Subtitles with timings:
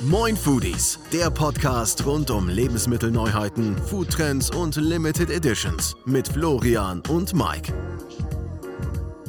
[0.00, 7.72] Moin Foodies, der Podcast rund um Lebensmittelneuheiten, Foodtrends und Limited Editions mit Florian und Mike.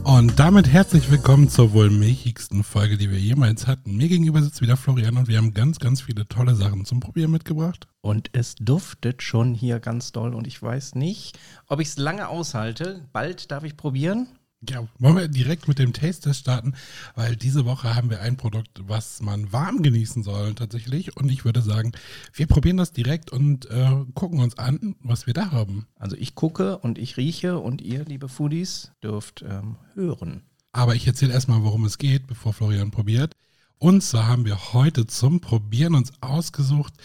[0.04, 3.96] Und damit herzlich willkommen zur wohl milchigsten Folge, die wir jemals hatten.
[3.96, 7.32] Mir gegenüber sitzt wieder Florian und wir haben ganz, ganz viele tolle Sachen zum Probieren
[7.32, 7.88] mitgebracht.
[8.02, 12.28] Und es duftet schon hier ganz doll und ich weiß nicht, ob ich es lange
[12.28, 13.06] aushalte.
[13.14, 14.28] Bald darf ich probieren.
[14.68, 16.74] Ja, wollen wir direkt mit dem Taste-Test starten,
[17.14, 21.16] weil diese Woche haben wir ein Produkt, was man warm genießen soll tatsächlich.
[21.16, 21.92] Und ich würde sagen,
[22.34, 25.86] wir probieren das direkt und äh, gucken uns an, was wir da haben.
[25.96, 30.42] Also ich gucke und ich rieche und ihr, liebe Foodies, dürft ähm, hören.
[30.72, 33.36] Aber ich erzähle erstmal, worum es geht, bevor Florian probiert.
[33.80, 36.96] Und zwar haben wir heute zum Probieren uns ausgesucht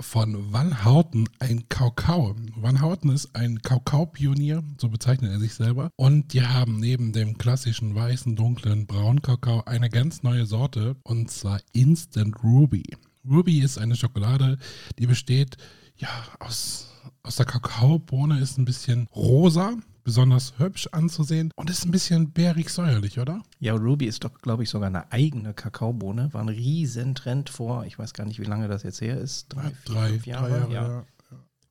[0.00, 2.36] von Van Houten ein Kakao.
[2.54, 5.90] Van Houten ist ein Kakaopionier, so bezeichnet er sich selber.
[5.96, 11.32] Und die haben neben dem klassischen weißen, dunklen, braunen Kakao eine ganz neue Sorte und
[11.32, 12.84] zwar Instant Ruby.
[13.28, 14.56] Ruby ist eine Schokolade,
[15.00, 15.56] die besteht
[15.96, 16.92] ja aus,
[17.24, 22.70] aus der Kakaobohne, ist ein bisschen rosa besonders hübsch anzusehen und ist ein bisschen bärig
[22.70, 23.42] säuerlich, oder?
[23.58, 26.32] Ja, Ruby ist doch, glaube ich, sogar eine eigene Kakaobohne.
[26.32, 29.46] War ein Riesentrend vor, ich weiß gar nicht, wie lange das jetzt her ist.
[29.50, 30.48] Drei, drei, fünf Jahre.
[30.48, 30.88] Drei Jahre ja.
[30.88, 31.04] Ja.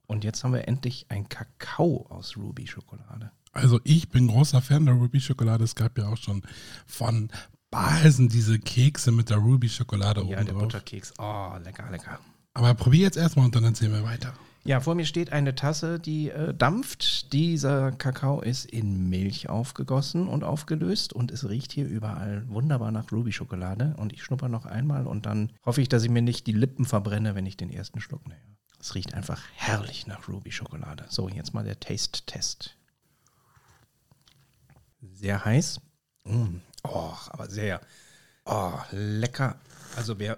[0.07, 3.31] Und jetzt haben wir endlich ein Kakao aus Ruby-Schokolade.
[3.51, 5.63] Also ich bin großer Fan der Ruby-Schokolade.
[5.63, 6.41] Es gab ja auch schon
[6.87, 7.29] von
[7.71, 10.63] Balsen diese Kekse mit der Ruby-Schokolade oben Ja, der drauf.
[10.63, 11.13] Butterkeks.
[11.19, 12.19] Oh, lecker, lecker.
[12.53, 14.33] Aber probier jetzt erstmal und dann erzählen wir weiter.
[14.69, 17.33] Ja, vor mir steht eine Tasse, die äh, dampft.
[17.33, 23.11] Dieser Kakao ist in Milch aufgegossen und aufgelöst und es riecht hier überall wunderbar nach
[23.11, 23.95] Ruby-Schokolade.
[23.97, 26.85] Und ich schnupper noch einmal und dann hoffe ich, dass ich mir nicht die Lippen
[26.85, 28.57] verbrenne, wenn ich den ersten Schluck nehme.
[28.79, 31.05] Es riecht einfach herrlich nach Ruby-Schokolade.
[31.09, 32.77] So, jetzt mal der Taste-Test.
[35.01, 35.81] Sehr heiß.
[36.25, 36.57] Mm.
[36.83, 37.81] Oh, aber sehr.
[38.45, 39.55] Oh, lecker.
[39.95, 40.37] Also wer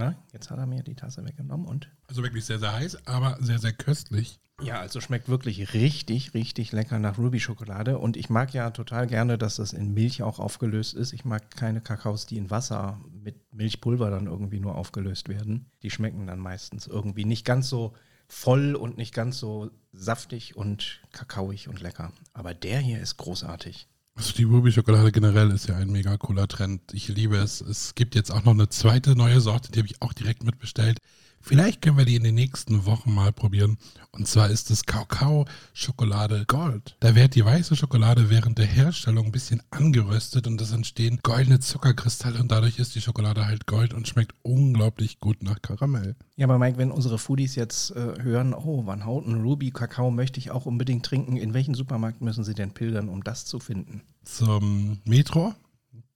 [0.00, 1.90] na, jetzt hat er mir die Tasse weggenommen und.
[2.10, 4.40] Also wirklich sehr, sehr heiß, aber sehr, sehr köstlich.
[4.60, 7.98] Ja, also schmeckt wirklich richtig, richtig lecker nach Ruby-Schokolade.
[7.98, 11.12] Und ich mag ja total gerne, dass das in Milch auch aufgelöst ist.
[11.12, 15.70] Ich mag keine Kakaos, die in Wasser mit Milchpulver dann irgendwie nur aufgelöst werden.
[15.84, 17.94] Die schmecken dann meistens irgendwie nicht ganz so
[18.26, 22.12] voll und nicht ganz so saftig und kakaoig und lecker.
[22.32, 23.86] Aber der hier ist großartig.
[24.16, 26.92] Also die Ruby-Schokolade generell ist ja ein mega cooler Trend.
[26.92, 27.60] Ich liebe es.
[27.60, 30.98] Es gibt jetzt auch noch eine zweite neue Sorte, die habe ich auch direkt mitbestellt.
[31.40, 33.78] Vielleicht können wir die in den nächsten Wochen mal probieren.
[34.12, 36.96] Und zwar ist es Kakao Schokolade Gold.
[37.00, 41.60] Da wird die weiße Schokolade während der Herstellung ein bisschen angeröstet und es entstehen goldene
[41.60, 46.16] Zuckerkristalle und dadurch ist die Schokolade halt gold und schmeckt unglaublich gut nach Karamell.
[46.36, 50.38] Ja, aber Mike, wenn unsere Foodies jetzt äh, hören, oh, Van Houten Ruby Kakao möchte
[50.38, 54.02] ich auch unbedingt trinken, in welchen Supermarkt müssen sie denn pilgern, um das zu finden?
[54.24, 55.54] Zum Metro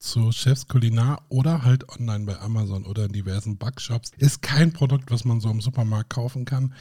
[0.05, 4.13] zu Chefs Kulinar oder halt online bei Amazon oder in diversen Backshops.
[4.19, 6.75] Ist kein Produkt, was man so im Supermarkt kaufen kann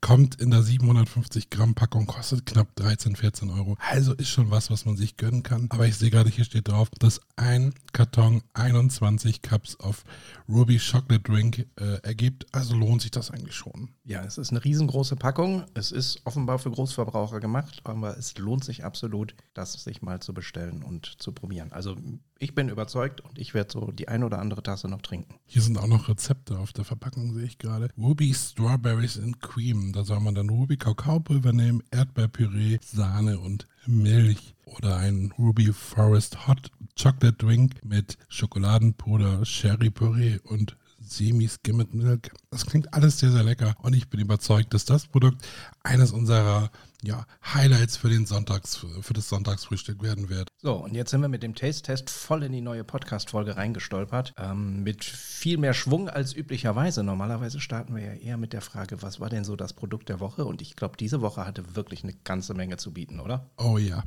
[0.00, 3.76] kommt in der 750 Gramm Packung, kostet knapp 13, 14 Euro.
[3.90, 5.66] Also ist schon was, was man sich gönnen kann.
[5.70, 10.04] Aber ich sehe gerade, hier steht drauf, dass ein Karton 21 Cups of
[10.48, 12.46] Ruby Chocolate Drink äh, ergibt.
[12.52, 13.90] Also lohnt sich das eigentlich schon.
[14.04, 15.64] Ja, es ist eine riesengroße Packung.
[15.74, 20.32] Es ist offenbar für Großverbraucher gemacht, aber es lohnt sich absolut, das sich mal zu
[20.32, 21.72] bestellen und zu probieren.
[21.72, 21.96] Also
[22.38, 25.34] ich bin überzeugt und ich werde so die ein oder andere Tasse noch trinken.
[25.46, 27.90] Hier sind auch noch Rezepte auf der Verpackung, sehe ich gerade.
[27.98, 34.54] Ruby Strawberries and Cream da soll man dann Ruby Kakaopulver nehmen, Erdbeerpüree, Sahne und Milch.
[34.66, 42.30] Oder ein Ruby Forest Hot Chocolate Drink mit Schokoladenpuder, Sherry Püree und Semi-Skimmed Milk.
[42.50, 45.46] Das klingt alles sehr, sehr lecker und ich bin überzeugt, dass das Produkt
[45.82, 46.70] eines unserer
[47.02, 50.48] ja, Highlights für den Sonntags, für das Sonntagsfrühstück werden wird.
[50.56, 54.34] So, und jetzt sind wir mit dem Taste-Test voll in die neue Podcast-Folge reingestolpert.
[54.36, 57.04] Ähm, mit viel mehr Schwung als üblicherweise.
[57.04, 60.18] Normalerweise starten wir ja eher mit der Frage, was war denn so das Produkt der
[60.18, 60.44] Woche?
[60.44, 63.48] Und ich glaube, diese Woche hatte wirklich eine ganze Menge zu bieten, oder?
[63.56, 64.02] Oh ja.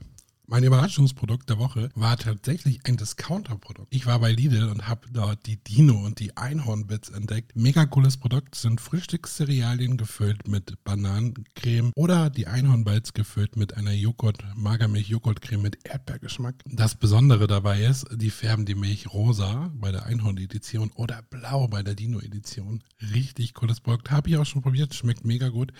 [0.51, 3.87] Mein Überraschungsprodukt der Woche war tatsächlich ein Discounter-Produkt.
[3.95, 7.55] Ich war bei Lidl und habe dort die Dino und die Einhornbits entdeckt.
[7.55, 14.43] Mega cooles Produkt, sind Frühstückscerealien gefüllt mit Bananencreme oder die Einhornbits gefüllt mit einer Joghurt,
[14.57, 16.55] Magermilch-Joghurtcreme mit Erdbeergeschmack.
[16.65, 21.81] Das Besondere dabei ist, die färben die Milch rosa bei der Einhorn-Edition oder blau bei
[21.81, 22.83] der Dino-Edition.
[23.13, 25.71] Richtig cooles Produkt, habe ich auch schon probiert, schmeckt mega gut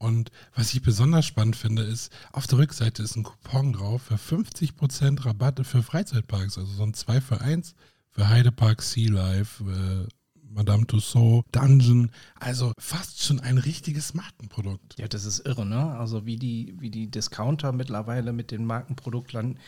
[0.00, 4.14] und was ich besonders spannend finde, ist, auf der Rückseite ist ein Coupon drauf für
[4.14, 6.56] 50% Rabatte für Freizeitparks.
[6.56, 7.74] Also so ein 2 für 1
[8.08, 10.08] für Heidepark Sea Life, äh,
[10.42, 12.10] Madame Tussauds, Dungeon.
[12.36, 14.98] Also fast schon ein richtiges Markenprodukt.
[14.98, 15.92] Ja, das ist irre, ne?
[15.98, 19.58] Also wie die, wie die Discounter mittlerweile mit den Markenprodukten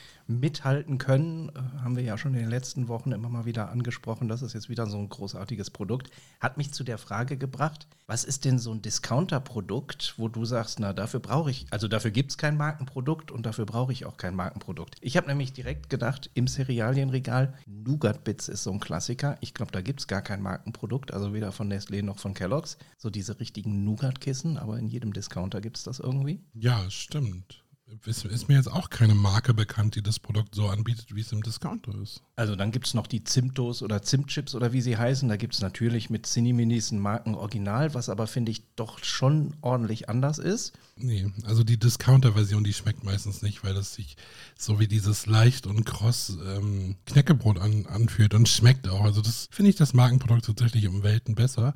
[0.40, 1.50] mithalten können.
[1.50, 4.29] Äh, haben wir ja schon in den letzten Wochen immer mal wieder angesprochen.
[4.29, 6.11] Das ist jetzt wieder so ein großartiges Produkt.
[6.40, 10.81] Hat mich zu der Frage gebracht, was ist denn so ein Discounter-Produkt, wo du sagst,
[10.81, 14.17] na, dafür brauche ich, also dafür gibt es kein Markenprodukt und dafür brauche ich auch
[14.17, 14.96] kein Markenprodukt.
[15.00, 19.38] Ich habe nämlich direkt gedacht, im Cerealienregal, Nougat Bits ist so ein Klassiker.
[19.40, 22.76] Ich glaube, da gibt es gar kein Markenprodukt, also weder von Nestlé noch von Kellogg's.
[22.99, 26.40] So diese richtigen Nougat-Kissen, aber in jedem Discounter gibt es das irgendwie.
[26.55, 27.61] Ja, stimmt
[28.06, 31.32] ist, ist, mir jetzt auch keine Marke bekannt, die das Produkt so anbietet, wie es
[31.32, 32.22] im Discounter ist.
[32.36, 35.28] Also dann gibt es noch die Zimtos oder Zimtchips oder wie sie heißen.
[35.28, 40.08] Da gibt es natürlich mit Cineminis ein Markenoriginal, was aber, finde ich, doch schon ordentlich
[40.08, 40.72] anders ist.
[41.02, 44.16] Nee, also die Discounter-Version, die schmeckt meistens nicht, weil das sich
[44.56, 49.02] so wie dieses leicht und kross ähm, Knäckebrot an, anfühlt und schmeckt auch.
[49.02, 51.75] Also das finde ich das Markenprodukt tatsächlich um Welten besser.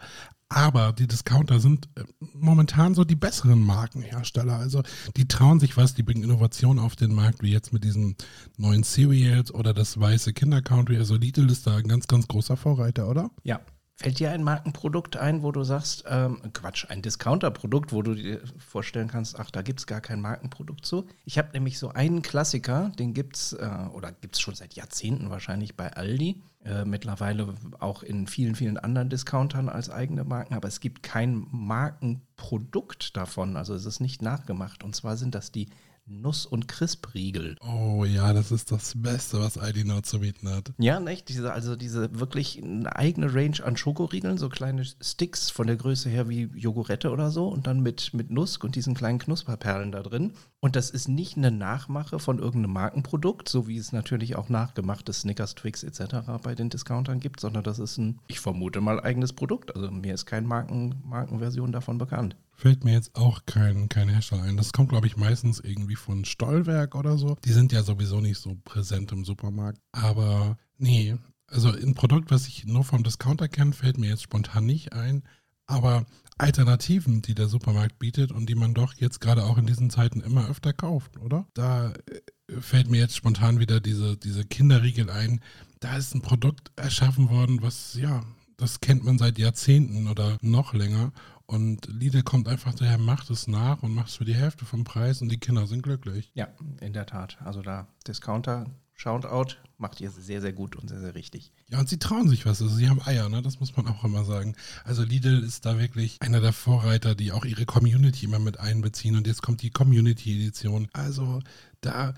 [0.48, 4.56] Aber die Discounter sind äh, momentan so die besseren Markenhersteller.
[4.56, 4.84] Also
[5.16, 8.14] die trauen sich was, die bringen Innovationen auf den Markt, wie jetzt mit diesen
[8.56, 10.98] neuen Cereals oder das weiße Kinder-Country.
[10.98, 13.30] Also Lidl ist da ein ganz, ganz großer Vorreiter, oder?
[13.42, 13.60] Ja,
[13.98, 18.42] Fällt dir ein Markenprodukt ein, wo du sagst, ähm, Quatsch, ein Discounter-Produkt, wo du dir
[18.58, 21.06] vorstellen kannst, ach, da gibt es gar kein Markenprodukt zu?
[21.24, 24.74] Ich habe nämlich so einen Klassiker, den gibt es, äh, oder gibt es schon seit
[24.74, 30.52] Jahrzehnten wahrscheinlich bei Aldi, äh, mittlerweile auch in vielen, vielen anderen Discountern als eigene Marken,
[30.52, 34.84] aber es gibt kein Markenprodukt davon, also es ist nicht nachgemacht.
[34.84, 35.68] Und zwar sind das die
[36.06, 37.56] Nuss- und Crisp-Riegel.
[37.60, 40.72] Oh ja, das ist das Beste, was ID Now zu bieten hat.
[40.78, 41.28] Ja, nicht?
[41.28, 46.08] Diese, also diese wirklich eine eigene Range an Schokoriegeln, so kleine Sticks von der Größe
[46.08, 50.02] her wie Jogurette oder so und dann mit, mit Nuss und diesen kleinen Knusperperlen da
[50.02, 50.32] drin.
[50.60, 55.12] Und das ist nicht eine Nachmache von irgendeinem Markenprodukt, so wie es natürlich auch nachgemachte
[55.12, 56.40] Snickers, Twix etc.
[56.42, 59.74] bei den Discountern gibt, sondern das ist ein, ich vermute mal, eigenes Produkt.
[59.74, 62.36] Also mir ist keine Marken, Markenversion davon bekannt.
[62.56, 64.56] Fällt mir jetzt auch kein, kein Hersteller ein.
[64.56, 67.36] Das kommt, glaube ich, meistens irgendwie von Stollwerk oder so.
[67.44, 69.78] Die sind ja sowieso nicht so präsent im Supermarkt.
[69.92, 71.16] Aber nee,
[71.48, 75.22] also ein Produkt, was ich nur vom Discounter kenne, fällt mir jetzt spontan nicht ein.
[75.66, 76.06] Aber
[76.38, 80.20] Alternativen, die der Supermarkt bietet und die man doch jetzt gerade auch in diesen Zeiten
[80.20, 81.46] immer öfter kauft, oder?
[81.54, 85.40] Da äh, fällt mir jetzt spontan wieder diese, diese Kinderriegel ein.
[85.80, 88.22] Da ist ein Produkt erschaffen worden, was, ja,
[88.56, 91.12] das kennt man seit Jahrzehnten oder noch länger.
[91.46, 94.84] Und Lidl kommt einfach daher, macht es nach und macht es für die Hälfte vom
[94.84, 96.32] Preis und die Kinder sind glücklich.
[96.34, 96.48] Ja,
[96.80, 97.38] in der Tat.
[97.40, 101.52] Also da Discounter, Shoutout, macht ihr sehr, sehr gut und sehr, sehr richtig.
[101.68, 102.62] Ja, und sie trauen sich was.
[102.62, 103.42] Also sie haben Eier, ne?
[103.42, 104.56] Das muss man auch immer sagen.
[104.84, 109.16] Also Lidl ist da wirklich einer der Vorreiter, die auch ihre Community immer mit einbeziehen.
[109.16, 110.88] Und jetzt kommt die Community-Edition.
[110.94, 111.42] Also
[111.80, 112.14] da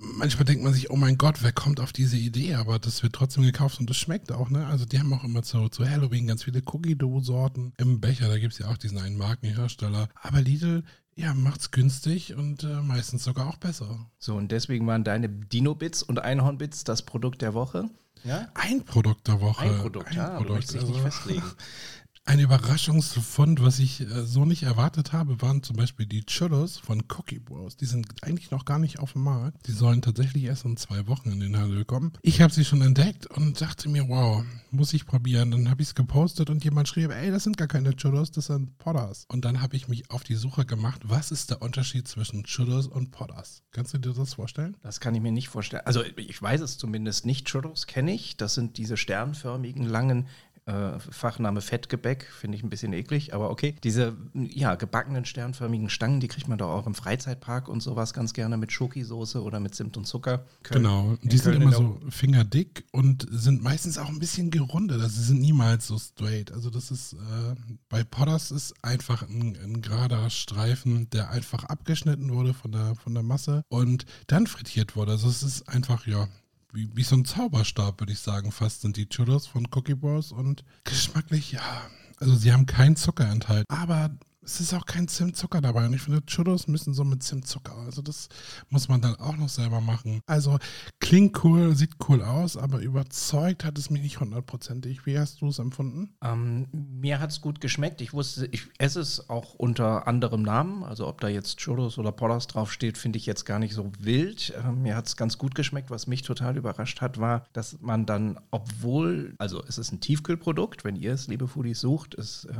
[0.00, 2.54] manchmal denkt man sich, oh mein Gott, wer kommt auf diese Idee?
[2.54, 4.66] Aber das wird trotzdem gekauft und das schmeckt auch, ne?
[4.66, 8.28] Also die haben auch immer zu, zu Halloween ganz viele Cookie-Dough-Sorten im Becher.
[8.28, 10.08] Da gibt es ja auch diesen einen Markenhersteller.
[10.22, 10.84] Aber Lidl,
[11.14, 14.06] ja, macht's günstig und äh, meistens sogar auch besser.
[14.18, 17.90] So, und deswegen waren deine Dino-Bits und Einhorn-Bits das Produkt der Woche?
[18.24, 18.48] Ja?
[18.54, 19.62] Ein Produkt der Woche.
[19.62, 20.48] Ein Produkt, Ein ja, Produkt.
[20.48, 21.42] du möchtest dich also, nicht festlegen.
[22.28, 27.04] Ein Überraschungsfund, was ich äh, so nicht erwartet habe, waren zum Beispiel die Churros von
[27.16, 27.78] Cookie Bros.
[27.78, 29.66] Die sind eigentlich noch gar nicht auf dem Markt.
[29.66, 32.12] Die sollen tatsächlich erst in zwei Wochen in den Handel kommen.
[32.20, 35.50] Ich habe sie schon entdeckt und dachte mir, wow, muss ich probieren.
[35.50, 38.48] Dann habe ich es gepostet und jemand schrieb, ey, das sind gar keine Churros, das
[38.48, 39.24] sind Podders.
[39.28, 42.88] Und dann habe ich mich auf die Suche gemacht, was ist der Unterschied zwischen Churros
[42.88, 43.62] und Podders?
[43.70, 44.76] Kannst du dir das vorstellen?
[44.82, 45.86] Das kann ich mir nicht vorstellen.
[45.86, 47.46] Also ich weiß es zumindest nicht.
[47.46, 48.36] Churros kenne ich.
[48.36, 50.26] Das sind diese sternförmigen, langen
[50.68, 53.74] äh, Fachname Fettgebäck, finde ich ein bisschen eklig, aber okay.
[53.82, 58.34] Diese ja, gebackenen sternförmigen Stangen, die kriegt man doch auch im Freizeitpark und sowas ganz
[58.34, 60.44] gerne mit Schokisoße oder mit Zimt und Zucker.
[60.62, 65.00] Köln, genau, die sind immer so fingerdick und sind meistens auch ein bisschen gerundet.
[65.00, 66.52] Also sie sind niemals so straight.
[66.52, 67.54] Also das ist, äh,
[67.88, 73.14] bei Podders ist einfach ein, ein gerader Streifen, der einfach abgeschnitten wurde von der, von
[73.14, 75.12] der Masse und dann frittiert wurde.
[75.12, 76.28] Also es ist einfach, ja,
[76.72, 80.32] wie, wie so ein Zauberstab, würde ich sagen, fast sind die Churros von Cookie Bros.
[80.32, 81.82] Und geschmacklich, ja,
[82.18, 83.72] also sie haben keinen Zucker enthalten.
[83.72, 84.10] Aber
[84.48, 85.84] es ist auch kein Zimtzucker dabei.
[85.84, 87.76] Und ich finde, Churros müssen so mit Zimtzucker.
[87.76, 88.30] Also das
[88.70, 90.22] muss man dann auch noch selber machen.
[90.26, 90.58] Also
[91.00, 95.04] klingt cool, sieht cool aus, aber überzeugt hat es mich nicht hundertprozentig.
[95.04, 96.14] Wie hast du es empfunden?
[96.24, 98.00] Ähm, mir hat es gut geschmeckt.
[98.00, 100.82] Ich wusste, ich esse es auch unter anderem Namen.
[100.82, 104.54] Also ob da jetzt Churros oder Pollers draufsteht, finde ich jetzt gar nicht so wild.
[104.64, 105.90] Ähm, mir hat es ganz gut geschmeckt.
[105.90, 110.84] Was mich total überrascht hat, war, dass man dann, obwohl, also es ist ein Tiefkühlprodukt,
[110.84, 112.54] wenn ihr es, liebe Foodies, sucht, es äh,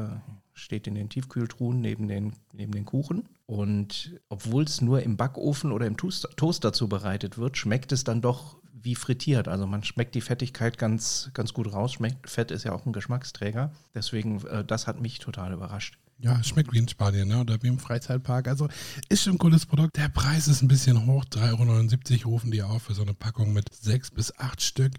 [0.58, 3.28] steht in den Tiefkühltruhen neben den, neben den Kuchen.
[3.46, 8.20] Und obwohl es nur im Backofen oder im Toaster, Toaster zubereitet wird, schmeckt es dann
[8.20, 9.48] doch wie frittiert.
[9.48, 11.92] Also man schmeckt die Fettigkeit ganz, ganz gut raus.
[11.92, 13.72] Schmeckt, Fett ist ja auch ein Geschmacksträger.
[13.94, 15.98] Deswegen, äh, das hat mich total überrascht.
[16.20, 17.40] Ja, schmeckt wie in Spanien, ne?
[17.40, 18.48] Oder wie im Freizeitpark.
[18.48, 18.68] Also
[19.08, 19.96] ist schon ein cooles Produkt.
[19.96, 21.24] Der Preis ist ein bisschen hoch.
[21.26, 24.92] 3,79 Euro rufen die auf für so eine Packung mit sechs bis acht Stück.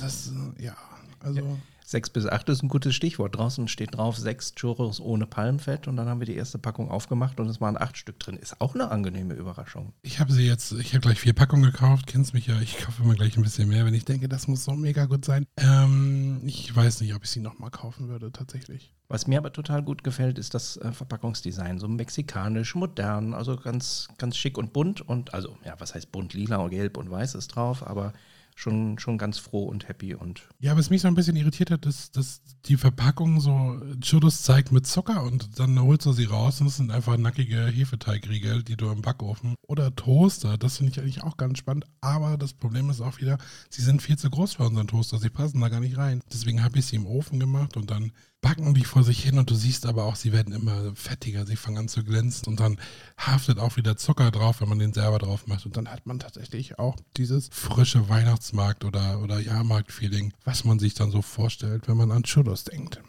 [0.00, 0.76] Das, ja,
[1.20, 1.40] also.
[1.40, 1.56] Ja.
[1.92, 3.36] Sechs bis acht ist ein gutes Stichwort.
[3.36, 7.38] Draußen steht drauf sechs Churros ohne Palmfett und dann haben wir die erste Packung aufgemacht
[7.38, 8.38] und es waren acht Stück drin.
[8.38, 9.92] Ist auch eine angenehme Überraschung.
[10.00, 12.06] Ich habe sie jetzt, ich habe gleich vier Packungen gekauft.
[12.06, 14.64] Kennst mich ja, ich kaufe immer gleich ein bisschen mehr, wenn ich denke, das muss
[14.64, 15.44] so mega gut sein.
[15.58, 18.94] Ähm, ich weiß nicht, ob ich sie nochmal kaufen würde, tatsächlich.
[19.08, 21.78] Was mir aber total gut gefällt, ist das äh, Verpackungsdesign.
[21.78, 25.02] So mexikanisch, modern, also ganz, ganz schick und bunt.
[25.02, 26.32] Und also, ja, was heißt bunt?
[26.32, 28.14] Lila und gelb und weiß ist drauf, aber
[28.62, 30.14] schon, schon ganz froh und happy.
[30.14, 34.42] Und ja, was mich so ein bisschen irritiert hat, ist, dass die Verpackung so Churros
[34.42, 38.62] zeigt mit Zucker und dann holst du sie raus und es sind einfach nackige Hefeteigriegel,
[38.62, 40.56] die du im Backofen oder Toaster.
[40.56, 41.86] Das finde ich eigentlich auch ganz spannend.
[42.00, 43.38] Aber das Problem ist auch wieder,
[43.68, 45.18] sie sind viel zu groß für unseren Toaster.
[45.18, 46.22] Sie passen da gar nicht rein.
[46.32, 48.12] Deswegen habe ich sie im Ofen gemacht und dann
[48.42, 51.56] backen die vor sich hin und du siehst aber auch, sie werden immer fettiger, sie
[51.56, 52.78] fangen an zu glänzen und dann
[53.16, 55.64] haftet auch wieder Zucker drauf, wenn man den selber drauf macht.
[55.64, 60.92] Und dann hat man tatsächlich auch dieses frische Weihnachtsmarkt- oder, oder Jahrmarkt-Feeling, was man sich
[60.92, 63.00] dann so vorstellt, wenn man an Churros denkt.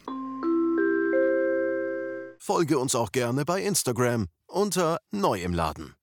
[2.38, 5.96] Folge uns auch gerne bei Instagram unter Neu im Laden.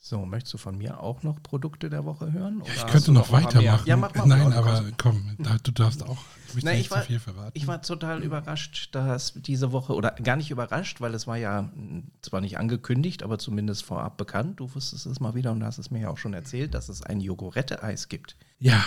[0.00, 2.62] So, möchtest du von mir auch noch Produkte der Woche hören?
[2.64, 3.86] Ja, ich könnte noch weitermachen.
[3.86, 4.26] Ja, mach mal.
[4.26, 6.18] Nein, aber komm, du darfst auch.
[6.56, 7.04] Ich, Na, ich, war,
[7.52, 11.70] ich war total überrascht, dass diese Woche, oder gar nicht überrascht, weil es war ja
[12.22, 14.58] zwar nicht angekündigt, aber zumindest vorab bekannt.
[14.58, 17.02] Du wusstest es mal wieder und hast es mir ja auch schon erzählt, dass es
[17.02, 18.34] ein Jogurette-Eis gibt.
[18.60, 18.82] Ja,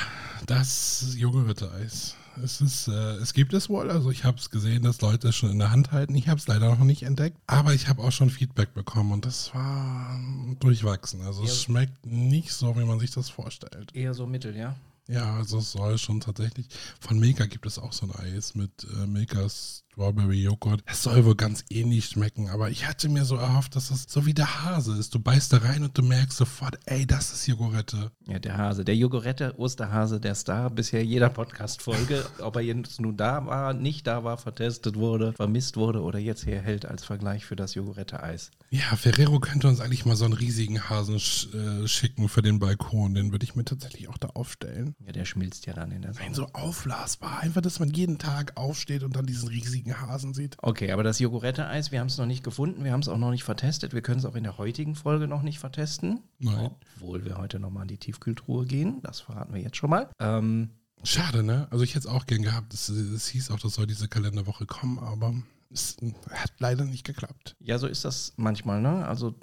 [0.48, 2.16] das Jogurette-Eis.
[2.44, 3.90] Es, ist, äh, es gibt es wohl.
[3.90, 6.16] Also ich habe es gesehen, dass Leute es schon in der Hand halten.
[6.16, 7.38] Ich habe es leider noch nicht entdeckt.
[7.48, 10.20] Aber ich habe auch schon Feedback bekommen und das war
[10.60, 11.22] durchwachsen.
[11.22, 13.94] Also es schmeckt nicht so, wie man sich das vorstellt.
[13.94, 14.76] Eher so mittel, ja?
[15.08, 16.68] Ja, also es soll schon tatsächlich.
[17.00, 20.82] Von Milka gibt es auch so ein Eis mit äh, Milkas Strawberry Joghurt.
[20.88, 24.26] Es soll wohl ganz ähnlich schmecken, aber ich hatte mir so erhofft, dass es so
[24.26, 25.14] wie der Hase ist.
[25.14, 28.12] Du beißt da rein und du merkst sofort, ey, das ist Jogurette.
[28.26, 28.84] Ja, der Hase.
[28.84, 34.08] Der Jogurette, Osterhase, der Star, bisher jeder Podcast-Folge, ob er jetzt nun da war, nicht
[34.08, 38.50] da war, vertestet wurde, vermisst wurde oder jetzt hier hält als Vergleich für das Jogurette-Eis.
[38.72, 42.58] Ja, Ferrero könnte uns eigentlich mal so einen riesigen Hasen sch äh, schicken für den
[42.58, 43.14] Balkon.
[43.14, 44.96] Den würde ich mir tatsächlich auch da aufstellen.
[45.06, 46.26] Ja, der schmilzt ja dann in der Sonne.
[46.26, 47.42] Nein, so aufblasbar.
[47.42, 50.58] Einfach, dass man jeden Tag aufsteht und dann diesen riesigen riesigen Hasen sieht.
[50.62, 53.32] Okay, aber das Jogurette-Eis, wir haben es noch nicht gefunden, wir haben es auch noch
[53.32, 53.94] nicht vertestet.
[53.94, 56.22] Wir können es auch in der heutigen Folge noch nicht vertesten.
[56.40, 56.72] Nein.
[56.96, 59.02] Obwohl wir heute nochmal in die Tiefkühltruhe gehen.
[59.02, 60.10] Das verraten wir jetzt schon mal.
[60.20, 60.72] Ähm,
[61.04, 61.68] Schade, ne?
[61.72, 62.74] Also ich hätte es auch gern gehabt.
[62.74, 65.34] Es, es hieß auch, das soll diese Kalenderwoche kommen, aber
[65.72, 65.98] es
[66.30, 67.56] hat leider nicht geklappt.
[67.60, 69.08] Ja, so ist das manchmal, ne?
[69.08, 69.36] Also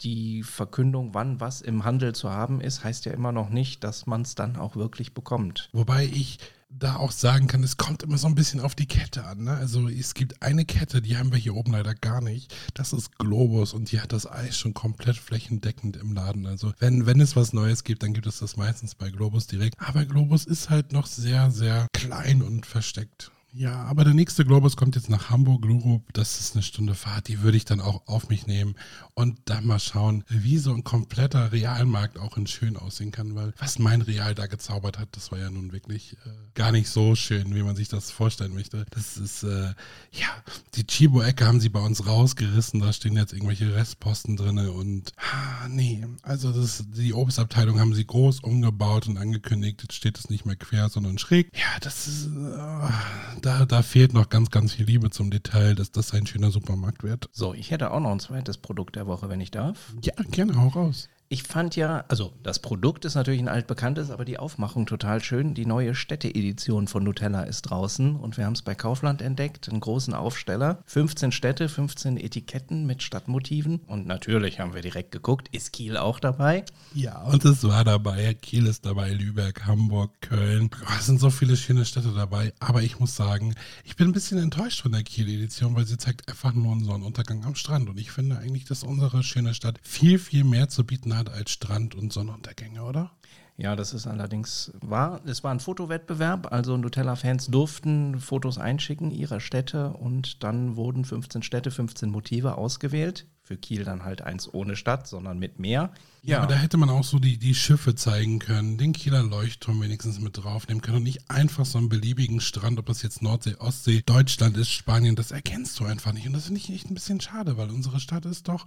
[0.00, 4.06] die Verkündung, wann was im Handel zu haben ist, heißt ja immer noch nicht, dass
[4.06, 5.70] man es dann auch wirklich bekommt.
[5.72, 6.40] Wobei ich
[6.78, 9.44] da auch sagen kann, es kommt immer so ein bisschen auf die Kette an.
[9.44, 9.52] Ne?
[9.52, 12.54] Also es gibt eine Kette, die haben wir hier oben leider gar nicht.
[12.74, 16.46] Das ist Globus und die hat das Eis schon komplett flächendeckend im Laden.
[16.46, 19.74] Also wenn, wenn es was Neues gibt, dann gibt es das meistens bei Globus direkt.
[19.78, 23.30] Aber Globus ist halt noch sehr, sehr klein und versteckt.
[23.56, 26.12] Ja, aber der nächste Globus kommt jetzt nach Hamburg, Lurup.
[26.12, 28.74] Das ist eine Stunde Fahrt, die würde ich dann auch auf mich nehmen
[29.14, 33.52] und dann mal schauen, wie so ein kompletter Realmarkt auch in schön aussehen kann, weil
[33.58, 37.14] was mein Real da gezaubert hat, das war ja nun wirklich äh, gar nicht so
[37.14, 38.86] schön, wie man sich das vorstellen möchte.
[38.90, 39.72] Das ist, äh,
[40.10, 40.26] ja,
[40.74, 45.68] die Chibo-Ecke haben sie bei uns rausgerissen, da stehen jetzt irgendwelche Restposten drin und, ah,
[45.68, 50.44] nee, also das, die Obstabteilung haben sie groß umgebaut und angekündigt, jetzt steht es nicht
[50.44, 51.56] mehr quer, sondern schräg.
[51.56, 55.92] Ja, das ist, äh, da, da fehlt noch ganz, ganz viel Liebe zum Detail, dass
[55.92, 57.28] das ein schöner Supermarkt wird.
[57.32, 59.92] So, ich hätte auch noch ein zweites Produkt der Woche, wenn ich darf.
[60.02, 61.08] Ja, gerne, hau raus.
[61.34, 65.52] Ich fand ja, also das Produkt ist natürlich ein altbekanntes, aber die Aufmachung total schön.
[65.54, 69.80] Die neue Städte-Edition von Nutella ist draußen und wir haben es bei Kaufland entdeckt, einen
[69.80, 70.78] großen Aufsteller.
[70.86, 76.20] 15 Städte, 15 Etiketten mit Stadtmotiven und natürlich haben wir direkt geguckt, ist Kiel auch
[76.20, 76.64] dabei?
[76.94, 78.34] Ja, und es war dabei.
[78.34, 80.70] Kiel ist dabei, Lübeck, Hamburg, Köln.
[80.96, 84.38] Es sind so viele schöne Städte dabei, aber ich muss sagen, ich bin ein bisschen
[84.38, 88.12] enttäuscht von der Kiel-Edition, weil sie zeigt einfach nur einen Sonnenuntergang am Strand und ich
[88.12, 92.12] finde eigentlich, dass unsere schöne Stadt viel, viel mehr zu bieten hat als Strand- und
[92.12, 93.10] Sonnenuntergänge, oder?
[93.56, 95.20] Ja, das ist allerdings wahr.
[95.26, 101.42] Es war ein Fotowettbewerb, also Nutella-Fans durften Fotos einschicken ihrer Städte und dann wurden 15
[101.42, 103.26] Städte, 15 Motive ausgewählt.
[103.42, 105.92] Für Kiel dann halt eins ohne Stadt, sondern mit Meer.
[106.22, 109.22] Ja, ja aber da hätte man auch so die, die Schiffe zeigen können, den Kieler
[109.22, 113.22] Leuchtturm wenigstens mit draufnehmen können und nicht einfach so einen beliebigen Strand, ob das jetzt
[113.22, 116.26] Nordsee, Ostsee, Deutschland ist, Spanien, das erkennst du einfach nicht.
[116.26, 118.64] Und das finde ich echt ein bisschen schade, weil unsere Stadt ist doch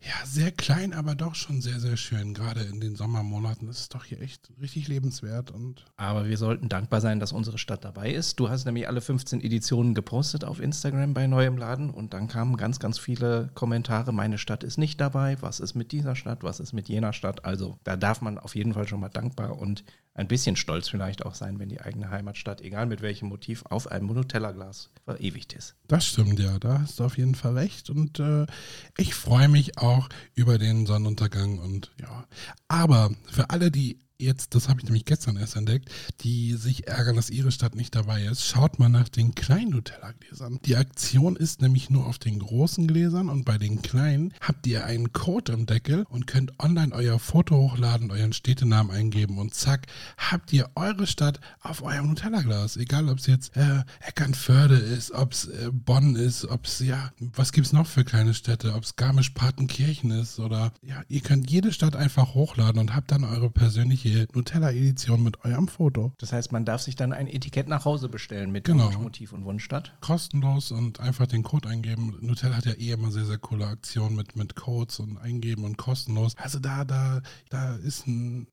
[0.00, 2.32] ja, sehr klein, aber doch schon sehr, sehr schön.
[2.32, 5.50] Gerade in den Sommermonaten ist es doch hier echt richtig lebenswert.
[5.50, 8.38] Und Aber wir sollten dankbar sein, dass unsere Stadt dabei ist.
[8.38, 12.56] Du hast nämlich alle 15 Editionen gepostet auf Instagram bei Neuem Laden und dann kamen
[12.56, 14.12] ganz, ganz viele Kommentare.
[14.12, 15.36] Meine Stadt ist nicht dabei.
[15.40, 16.44] Was ist mit dieser Stadt?
[16.44, 17.44] Was ist mit jener Stadt?
[17.44, 19.82] Also da darf man auf jeden Fall schon mal dankbar und
[20.18, 23.86] ein bisschen stolz vielleicht auch sein, wenn die eigene Heimatstadt, egal mit welchem Motiv, auf
[23.86, 25.76] einem Nutella-Glas verewigt ist.
[25.86, 27.88] Das stimmt, ja, da hast du auf jeden Fall recht.
[27.88, 28.46] Und äh,
[28.96, 32.26] ich freue mich auch über den Sonnenuntergang und ja.
[32.66, 35.90] Aber für alle, die jetzt, das habe ich nämlich gestern erst entdeckt,
[36.22, 40.58] die sich ärgern, dass ihre Stadt nicht dabei ist, schaut mal nach den kleinen Nutella-Gläsern.
[40.64, 44.84] Die Aktion ist nämlich nur auf den großen Gläsern und bei den kleinen habt ihr
[44.84, 49.86] einen Code im Deckel und könnt online euer Foto hochladen, euren Städtenamen eingeben und zack,
[50.16, 52.76] habt ihr eure Stadt auf eurem Nutella-Glas.
[52.76, 57.12] Egal, ob es jetzt äh, Eckernförde ist, ob es äh, Bonn ist, ob es, ja,
[57.20, 61.50] was gibt es noch für kleine Städte, ob es Garmisch-Partenkirchen ist oder, ja, ihr könnt
[61.50, 66.12] jede Stadt einfach hochladen und habt dann eure persönliche Nutella-Edition mit eurem Foto.
[66.18, 68.86] Das heißt, man darf sich dann ein Etikett nach Hause bestellen mit Genau.
[68.86, 69.96] Wunschmotiv und Wunschstadt.
[70.00, 72.16] Kostenlos und einfach den Code eingeben.
[72.20, 75.76] Nutella hat ja eh immer sehr, sehr coole Aktionen mit, mit Codes und eingeben und
[75.76, 76.34] kostenlos.
[76.36, 78.46] Also da, da, da ist ein,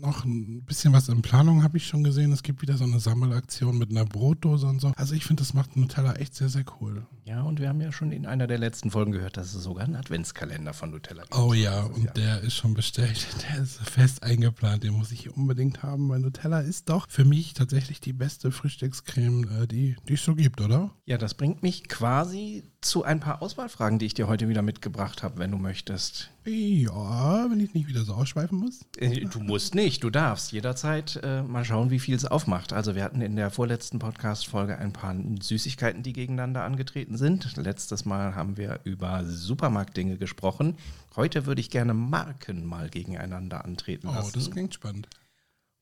[0.00, 2.32] noch ein bisschen was in Planung, habe ich schon gesehen.
[2.32, 4.92] Es gibt wieder so eine Sammelaktion mit einer Brotdose und so.
[4.96, 7.06] Also ich finde, das macht Nutella echt sehr, sehr cool.
[7.28, 9.84] Ja, und wir haben ja schon in einer der letzten Folgen gehört, dass es sogar
[9.84, 11.36] einen Adventskalender von Nutella gibt.
[11.36, 12.14] Oh ja, und Jahr.
[12.14, 13.26] der ist schon bestellt.
[13.50, 14.82] Der ist fest eingeplant.
[14.82, 19.44] Den muss ich unbedingt haben, weil Nutella ist doch für mich tatsächlich die beste Frühstückscreme,
[19.62, 20.90] äh, die die es so gibt, oder?
[21.04, 25.22] Ja, das bringt mich quasi zu ein paar Auswahlfragen, die ich dir heute wieder mitgebracht
[25.22, 26.30] habe, wenn du möchtest.
[26.46, 28.80] Ja, wenn ich nicht wieder so ausschweifen muss.
[28.96, 32.72] Äh, Du musst nicht, du darfst jederzeit äh, mal schauen, wie viel es aufmacht.
[32.72, 37.56] Also wir hatten in der vorletzten Podcast-Folge ein paar Süßigkeiten, die gegeneinander angetreten sind.
[37.58, 40.76] Letztes Mal haben wir über Supermarktdinge gesprochen.
[41.16, 44.32] Heute würde ich gerne Marken mal gegeneinander antreten Oh, lassen.
[44.38, 45.08] das klingt spannend.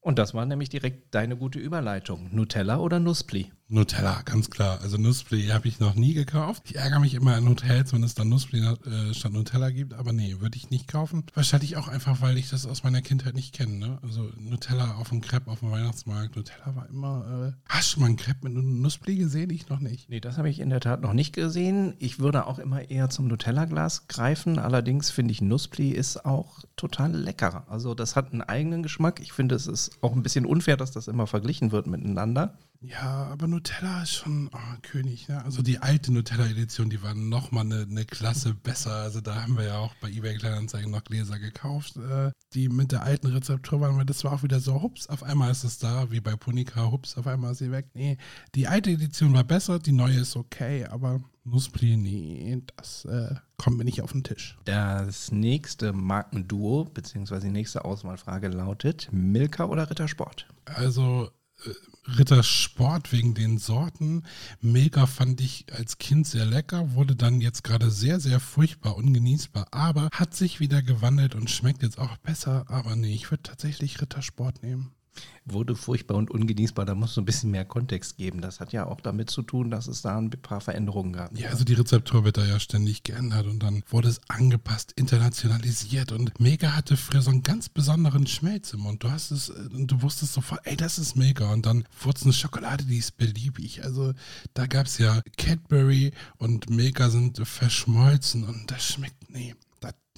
[0.01, 2.29] Und das war nämlich direkt deine gute Überleitung.
[2.35, 3.53] Nutella oder Nuspli?
[3.69, 4.81] Nutella, ganz klar.
[4.83, 6.63] Also Nuspli habe ich noch nie gekauft.
[6.67, 10.13] Ich ärgere mich immer in Hotels, wenn es dann Nuspli äh, statt Nutella gibt, aber
[10.13, 11.25] nee, würde ich nicht kaufen.
[11.35, 13.77] Wahrscheinlich auch einfach, weil ich das aus meiner Kindheit nicht kenne.
[13.77, 13.99] Ne?
[14.03, 16.37] Also Nutella auf dem Crepe auf dem Weihnachtsmarkt.
[16.37, 17.55] Nutella war immer.
[17.57, 19.51] Äh, hast du mal einen Crepe mit Nuspli gesehen?
[19.51, 20.09] Ich noch nicht.
[20.09, 21.95] Nee, das habe ich in der Tat noch nicht gesehen.
[21.99, 24.61] Ich würde auch immer eher zum Nutella-Glas greifen.
[24.61, 27.65] Allerdings finde ich, Nuspli ist auch total lecker.
[27.69, 29.19] Also das hat einen eigenen Geschmack.
[29.21, 32.57] Ich finde, es ist auch ein bisschen unfair, dass das immer verglichen wird miteinander.
[32.81, 35.29] Ja, aber Nutella ist schon oh, König.
[35.29, 35.43] Ne?
[35.45, 38.93] Also die alte Nutella-Edition, die war noch mal eine, eine Klasse besser.
[38.93, 42.93] Also da haben wir ja auch bei eBay Kleinanzeigen noch Gläser gekauft, äh, die mit
[42.93, 45.79] der alten Rezeptur waren, weil das war auch wieder so, hups, auf einmal ist es
[45.79, 47.87] da, wie bei Punika, hups, auf einmal ist sie weg.
[47.95, 48.19] Nee,
[48.55, 53.79] die alte Edition war besser, die neue ist okay, aber Nuspli, nee, das äh, kommt
[53.79, 54.59] mir nicht auf den Tisch.
[54.65, 60.49] Das nächste Markenduo, beziehungsweise die nächste Auswahlfrage lautet Milka oder Rittersport?
[60.65, 61.31] Also
[61.65, 61.71] äh,
[62.07, 64.25] Rittersport wegen den Sorten.
[64.61, 69.69] Milka fand ich als Kind sehr lecker, wurde dann jetzt gerade sehr, sehr furchtbar ungenießbar,
[69.73, 72.65] aber hat sich wieder gewandelt und schmeckt jetzt auch besser.
[72.69, 74.96] Aber nee, ich würde tatsächlich Rittersport nehmen.
[75.45, 78.41] Wurde furchtbar und ungenießbar, da muss so ein bisschen mehr Kontext geben.
[78.41, 81.37] Das hat ja auch damit zu tun, dass es da ein paar Veränderungen gab.
[81.39, 86.13] Ja, also die Rezeptur wird da ja ständig geändert und dann wurde es angepasst, internationalisiert
[86.13, 89.03] und Milka hatte früher so einen ganz besonderen Schmelz im Mund.
[89.05, 92.19] Du hast es, äh, und du wusstest sofort, ey, das ist Milka und dann wurde
[92.19, 93.85] es eine Schokolade, die ist beliebig.
[93.85, 94.13] Also
[94.55, 99.55] da gab es ja Cadbury und Milka sind verschmolzen und das schmeckt, nee.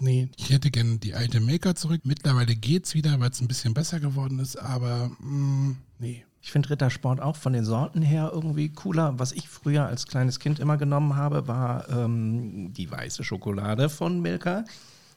[0.00, 2.02] Nee, ich hätte gerne die alte Milka zurück.
[2.04, 6.24] Mittlerweile geht's wieder, weil es ein bisschen besser geworden ist, aber mm, nee.
[6.40, 9.18] Ich finde Rittersport auch von den Sorten her irgendwie cooler.
[9.18, 14.20] Was ich früher als kleines Kind immer genommen habe, war ähm, die weiße Schokolade von
[14.20, 14.64] Milka.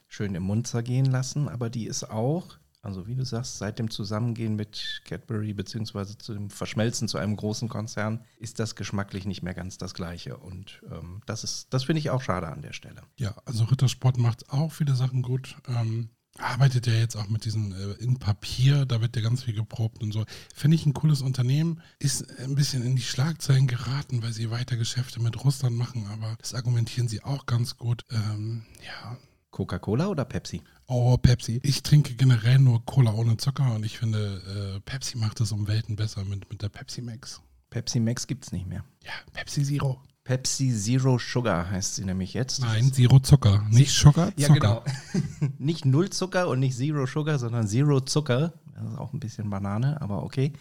[0.08, 3.90] Schön im Mund zergehen lassen, aber die ist auch, also wie du sagst, seit dem
[3.90, 9.42] Zusammengehen mit Cadbury beziehungsweise zu dem Verschmelzen zu einem großen Konzern ist das geschmacklich nicht
[9.42, 10.36] mehr ganz das gleiche.
[10.36, 13.02] Und ähm, das ist, das finde ich auch schade an der Stelle.
[13.16, 15.56] Ja, also Rittersport macht auch viele Sachen gut.
[15.68, 19.54] Ähm, arbeitet ja jetzt auch mit diesen äh, in Papier, da wird ja ganz viel
[19.54, 20.24] geprobt und so.
[20.52, 21.80] Finde ich ein cooles Unternehmen.
[22.00, 26.34] Ist ein bisschen in die Schlagzeilen geraten, weil sie weiter Geschäfte mit Russland machen, aber
[26.38, 28.04] das argumentieren sie auch ganz gut.
[28.10, 29.18] Ähm, ja.
[29.52, 30.62] Coca-Cola oder Pepsi?
[30.88, 31.60] Oh, Pepsi.
[31.62, 35.68] Ich trinke generell nur Cola ohne Zucker und ich finde, äh, Pepsi macht es um
[35.68, 37.40] Welten besser mit, mit der Pepsi Max.
[37.70, 38.84] Pepsi Max gibt es nicht mehr.
[39.04, 40.00] Ja, Pepsi Zero.
[40.24, 42.60] Pepsi Zero Sugar heißt sie nämlich jetzt.
[42.60, 43.64] Nein, Zero Zucker.
[43.70, 44.84] Nicht Sugar, Ja, Zucker.
[45.12, 45.52] genau.
[45.58, 48.52] nicht Null Zucker und nicht Zero Sugar, sondern Zero Zucker.
[48.74, 50.52] Das ist auch ein bisschen Banane, aber okay.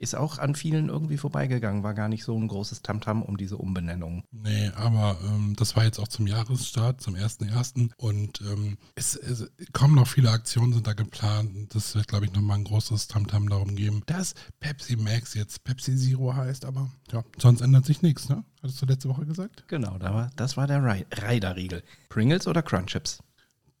[0.00, 3.58] Ist auch an vielen irgendwie vorbeigegangen, war gar nicht so ein großes Tamtam um diese
[3.58, 4.24] Umbenennung.
[4.30, 7.90] Nee, aber ähm, das war jetzt auch zum Jahresstart, zum 1.1.
[7.98, 11.74] Und ähm, es, es, kommen noch viele Aktionen, sind da geplant.
[11.74, 15.94] Das wird, glaube ich, nochmal ein großes Tamtam darum geben, dass Pepsi Max jetzt Pepsi
[15.94, 16.64] Zero heißt.
[16.64, 18.42] Aber ja, sonst ändert sich nichts, ne?
[18.62, 19.64] Hattest du letzte Woche gesagt?
[19.68, 21.82] Genau, da war, das war der Rider-Riegel.
[22.08, 23.22] Pringles oder Crunchips?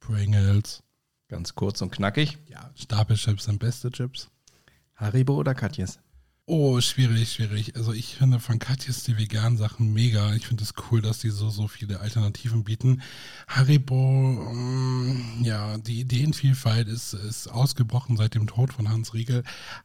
[0.00, 0.82] Pringles.
[1.28, 2.36] Ganz kurz und knackig.
[2.46, 4.28] Ja, Stapelchips sind beste Chips.
[4.96, 5.98] Haribo oder Katjes?
[6.52, 7.76] Oh, schwierig, schwierig.
[7.76, 10.34] Also ich finde von Katjes die veganen Sachen mega.
[10.34, 13.02] Ich finde es cool, dass die so, so viele Alternativen bieten.
[13.46, 13.94] Haribo,
[14.52, 19.44] mm, ja, die Ideenvielfalt ist, ist ausgebrochen seit dem Tod von Hans Riegel.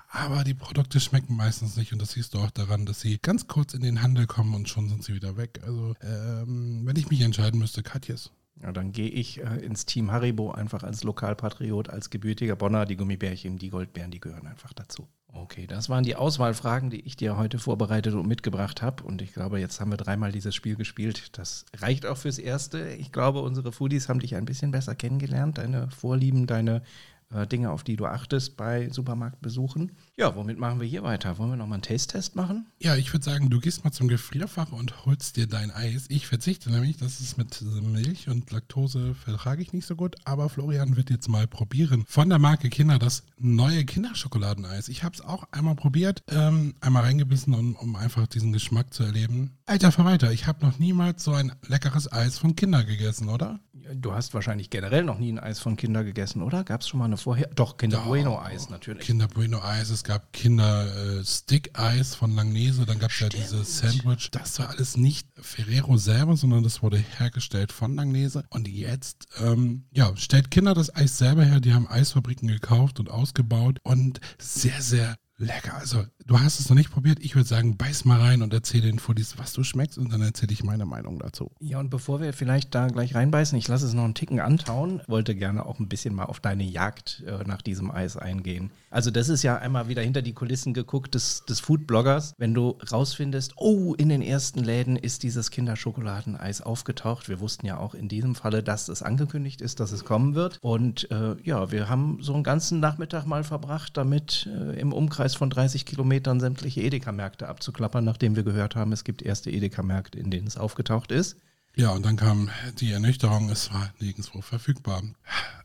[0.09, 3.45] Aber die Produkte schmecken meistens nicht und das siehst du auch daran, dass sie ganz
[3.45, 5.59] kurz in den Handel kommen und schon sind sie wieder weg.
[5.67, 8.31] Also ähm, wenn ich mich entscheiden müsste, Katjes.
[8.63, 12.87] Ja, dann gehe ich äh, ins Team Haribo einfach als Lokalpatriot, als gebürtiger Bonner.
[12.87, 15.07] Die Gummibärchen, die Goldbeeren, die gehören einfach dazu.
[15.37, 19.03] Okay, das waren die Auswahlfragen, die ich dir heute vorbereitet und mitgebracht habe.
[19.03, 21.37] Und ich glaube, jetzt haben wir dreimal dieses Spiel gespielt.
[21.37, 22.87] Das reicht auch fürs Erste.
[22.93, 26.83] Ich glaube, unsere Foodies haben dich ein bisschen besser kennengelernt, deine Vorlieben, deine
[27.33, 29.91] äh, Dinge, auf die du achtest bei Supermarktbesuchen.
[30.17, 31.37] Ja, womit machen wir hier weiter?
[31.37, 32.67] Wollen wir nochmal einen Taste-Test machen?
[32.79, 36.05] Ja, ich würde sagen, du gehst mal zum Gefrierfach und holst dir dein Eis.
[36.09, 40.49] Ich verzichte nämlich, das ist mit Milch und Laktose vertrage ich nicht so gut, aber
[40.49, 42.05] Florian wird jetzt mal probieren.
[42.07, 44.87] Von der Marke Kinder das neue Kinderschokoladeneis.
[44.89, 49.03] Ich habe es auch einmal probiert, ähm, einmal reingebissen, um, um einfach diesen Geschmack zu
[49.03, 49.57] erleben.
[49.65, 53.59] Alter Verwalter, ich habe noch niemals so ein leckeres Eis von Kinder gegessen, oder?
[53.93, 56.63] Du hast wahrscheinlich generell noch nie ein Eis von Kinder gegessen, oder?
[56.63, 57.49] Gab es schon mal eine vorher?
[57.55, 59.05] Doch, Kinder Bueno Eis natürlich.
[59.05, 63.29] Kinder Bueno Eis, es gab Kinder äh, Stick Eis von Langnese, dann gab es ja
[63.29, 64.31] dieses Sandwich.
[64.31, 68.43] Das war alles nicht Ferrero selber, sondern das wurde hergestellt von Langnese.
[68.49, 71.59] Und jetzt, ähm, ja, stellt Kinder das Eis selber her.
[71.59, 75.75] Die haben Eisfabriken gekauft und ausgebaut und sehr, sehr lecker.
[75.75, 77.19] Also Du hast es noch nicht probiert.
[77.21, 80.23] Ich würde sagen, beiß mal rein und erzähl den Foodies, was du schmeckst und dann
[80.23, 81.51] erzähle ich meine Meinung dazu.
[81.59, 85.03] Ja, und bevor wir vielleicht da gleich reinbeißen, ich lasse es noch einen Ticken antauen,
[85.07, 88.71] wollte gerne auch ein bisschen mal auf deine Jagd äh, nach diesem Eis eingehen.
[88.89, 92.33] Also das ist ja einmal wieder hinter die Kulissen geguckt des, des Foodbloggers.
[92.39, 97.29] Wenn du rausfindest, oh, in den ersten Läden ist dieses Kinderschokoladeneis aufgetaucht.
[97.29, 100.57] Wir wussten ja auch in diesem Falle, dass es angekündigt ist, dass es kommen wird.
[100.61, 105.24] Und äh, ja, wir haben so einen ganzen Nachmittag mal verbracht, damit äh, im Umkreis
[105.33, 110.19] von 30 Kilometern Kilometern sämtliche Edeka-Märkte abzuklappern, nachdem wir gehört haben, es gibt erste Edeka-Märkte,
[110.19, 111.37] in denen es aufgetaucht ist.
[111.75, 115.03] Ja, und dann kam die Ernüchterung, es war nirgendwo verfügbar.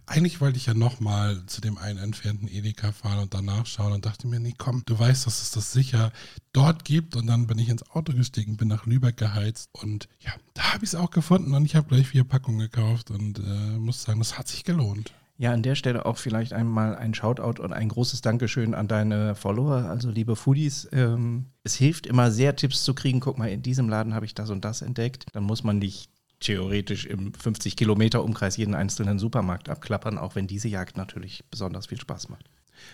[0.06, 4.06] Eigentlich wollte ich ja nochmal zu dem einen entfernten Edeka fahren und danach schauen und
[4.06, 6.10] dachte mir, nee, komm, du weißt, dass es das sicher
[6.52, 7.14] dort gibt.
[7.14, 10.84] Und dann bin ich ins Auto gestiegen, bin nach Lübeck geheizt und ja, da habe
[10.84, 14.18] ich es auch gefunden und ich habe gleich vier Packungen gekauft und äh, muss sagen,
[14.18, 15.12] das hat sich gelohnt.
[15.40, 19.34] Ja, an der Stelle auch vielleicht einmal ein Shoutout und ein großes Dankeschön an deine
[19.34, 20.86] Follower, also liebe Foodies.
[20.92, 23.20] Ähm, es hilft immer sehr, Tipps zu kriegen.
[23.20, 25.24] Guck mal, in diesem Laden habe ich das und das entdeckt.
[25.32, 30.46] Dann muss man nicht theoretisch im 50 Kilometer Umkreis jeden einzelnen Supermarkt abklappern, auch wenn
[30.46, 32.44] diese Jagd natürlich besonders viel Spaß macht.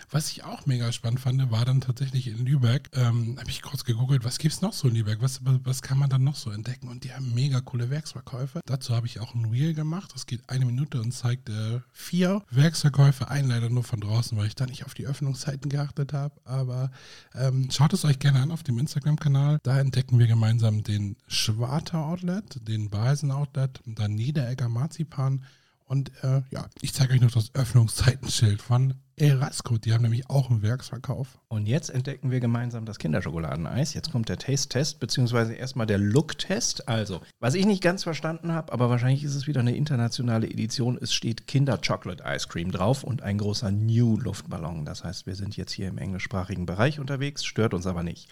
[0.09, 3.83] Was ich auch mega spannend fand, war dann tatsächlich in Lübeck, ähm, habe ich kurz
[3.83, 6.49] gegoogelt, was gibt es noch so in Lübeck, was, was kann man dann noch so
[6.51, 6.87] entdecken?
[6.87, 8.61] Und die haben mega coole Werksverkäufe.
[8.65, 12.43] Dazu habe ich auch ein Reel gemacht, das geht eine Minute und zeigt äh, vier
[12.49, 16.35] Werksverkäufe, einen leider nur von draußen, weil ich da nicht auf die Öffnungszeiten geachtet habe,
[16.45, 16.91] aber
[17.35, 22.05] ähm, schaut es euch gerne an auf dem Instagram-Kanal, da entdecken wir gemeinsam den Schwarter
[22.05, 25.43] Outlet, den Basen Outlet, dann Niederegger Marzipan
[25.87, 29.77] und äh, ja, ich zeige euch noch das Öffnungszeitenschild von Erasco.
[29.77, 31.39] Die haben nämlich auch einen Werksverkauf.
[31.47, 33.93] Und jetzt entdecken wir gemeinsam das Kinderschokoladeneis.
[33.93, 36.89] Jetzt kommt der Taste-Test, beziehungsweise erstmal der Look-Test.
[36.89, 40.99] Also, was ich nicht ganz verstanden habe, aber wahrscheinlich ist es wieder eine internationale Edition.
[41.01, 44.83] Es steht Kinder Chocolate Ice Cream drauf und ein großer New Luftballon.
[44.83, 48.29] Das heißt, wir sind jetzt hier im englischsprachigen Bereich unterwegs, stört uns aber nicht.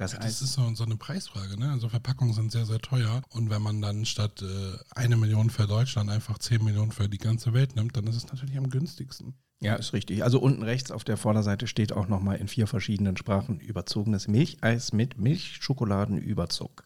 [0.00, 1.60] Das, ja, das ist so, so, eine Preisfrage.
[1.60, 1.70] Ne?
[1.70, 3.20] Also Verpackungen sind sehr, sehr teuer.
[3.28, 7.18] Und wenn man dann statt äh, eine Million für Deutschland einfach zehn Millionen für die
[7.18, 9.34] ganze Welt nimmt, dann ist es natürlich am günstigsten.
[9.60, 10.24] Ja, ist richtig.
[10.24, 14.94] Also unten rechts auf der Vorderseite steht auch nochmal in vier verschiedenen Sprachen überzogenes Milcheis
[14.94, 16.82] mit Milchschokoladenüberzug.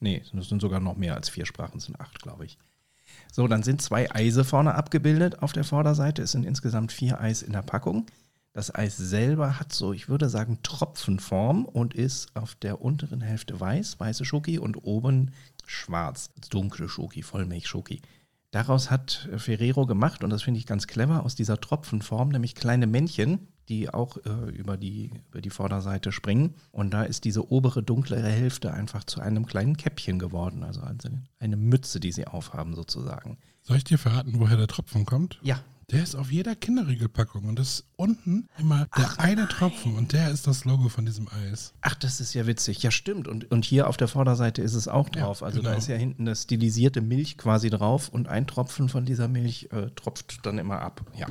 [0.00, 2.56] Nee, das sind sogar noch mehr als vier Sprachen, sind acht, glaube ich.
[3.30, 6.22] So, dann sind zwei Eise vorne abgebildet auf der Vorderseite.
[6.22, 8.06] Es sind insgesamt vier Eis in der Packung.
[8.52, 13.60] Das Eis selber hat so, ich würde sagen, Tropfenform und ist auf der unteren Hälfte
[13.60, 15.30] weiß, weiße Schoki und oben
[15.66, 18.02] schwarz, dunkle Schoki, Vollmilch-Schoki.
[18.50, 22.88] Daraus hat Ferrero gemacht, und das finde ich ganz clever, aus dieser Tropfenform, nämlich kleine
[22.88, 26.54] Männchen, die auch äh, über, die, über die Vorderseite springen.
[26.72, 30.82] Und da ist diese obere dunklere Hälfte einfach zu einem kleinen Käppchen geworden, also
[31.38, 33.38] eine Mütze, die sie aufhaben sozusagen.
[33.62, 35.38] Soll ich dir verraten, woher der Tropfen kommt?
[35.42, 39.48] Ja, Der ist auf jeder Kinderriegelpackung und das ist unten immer der Ach, eine nein.
[39.48, 41.74] Tropfen und der ist das Logo von diesem Eis.
[41.80, 42.82] Ach, das ist ja witzig.
[42.82, 43.26] Ja, stimmt.
[43.26, 45.42] Und, und hier auf der Vorderseite ist es auch Ja, drauf.
[45.42, 45.78] also da genau.
[45.78, 49.90] ist ja hinten eine stilisierte Milch quasi drauf und ein Tropfen von dieser Milch äh,
[49.96, 51.04] tropft dann immer ab.
[51.16, 51.26] Ja.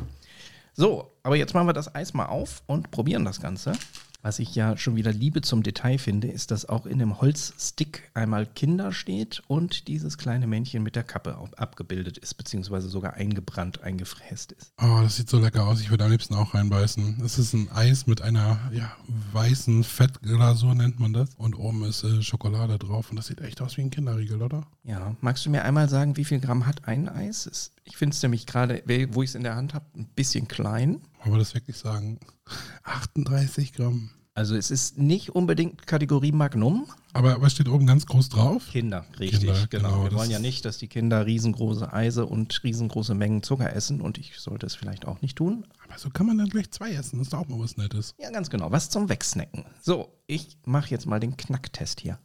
[0.74, 3.74] So, aber jetzt machen wir das Eis mal auf und probieren das Ganze.
[4.22, 8.12] Was ich ja schon wieder Liebe zum Detail finde, ist, dass auch in dem Holzstick
[8.14, 13.82] einmal Kinder steht und dieses kleine Männchen mit der Kappe abgebildet ist, beziehungsweise sogar eingebrannt,
[13.82, 14.74] eingefräst ist.
[14.78, 15.80] Oh, das sieht so lecker aus.
[15.80, 17.22] Ich würde am liebsten auch reinbeißen.
[17.24, 18.92] Es ist ein Eis mit einer ja,
[19.32, 21.30] weißen Fettglasur, nennt man das.
[21.38, 23.12] Und oben ist äh, Schokolade drauf.
[23.12, 24.68] Und das sieht echt aus wie ein Kinderriegel, oder?
[24.84, 27.72] Ja, magst du mir einmal sagen, wie viel Gramm hat ein Eis?
[27.86, 31.00] Ich finde es nämlich gerade, wo ich es in der Hand habe, ein bisschen klein.
[31.20, 32.20] Wollen wir das wirklich sagen?
[32.84, 34.12] 38 Gramm.
[34.40, 36.88] Also es ist nicht unbedingt Kategorie Magnum.
[37.12, 38.70] Aber was steht oben ganz groß drauf?
[38.72, 39.90] Kinder, richtig, Kinder, genau.
[39.90, 44.00] genau, Wir wollen ja nicht, dass die Kinder riesengroße Eise und riesengroße Mengen Zucker essen
[44.00, 45.66] und ich sollte es vielleicht auch nicht tun.
[45.86, 47.18] Aber so kann man dann gleich zwei essen.
[47.18, 48.16] Das ist doch auch mal was Nettes.
[48.18, 48.72] Ja, ganz genau.
[48.72, 49.66] Was zum Wegsnacken.
[49.82, 52.18] So, ich mache jetzt mal den Knacktest hier.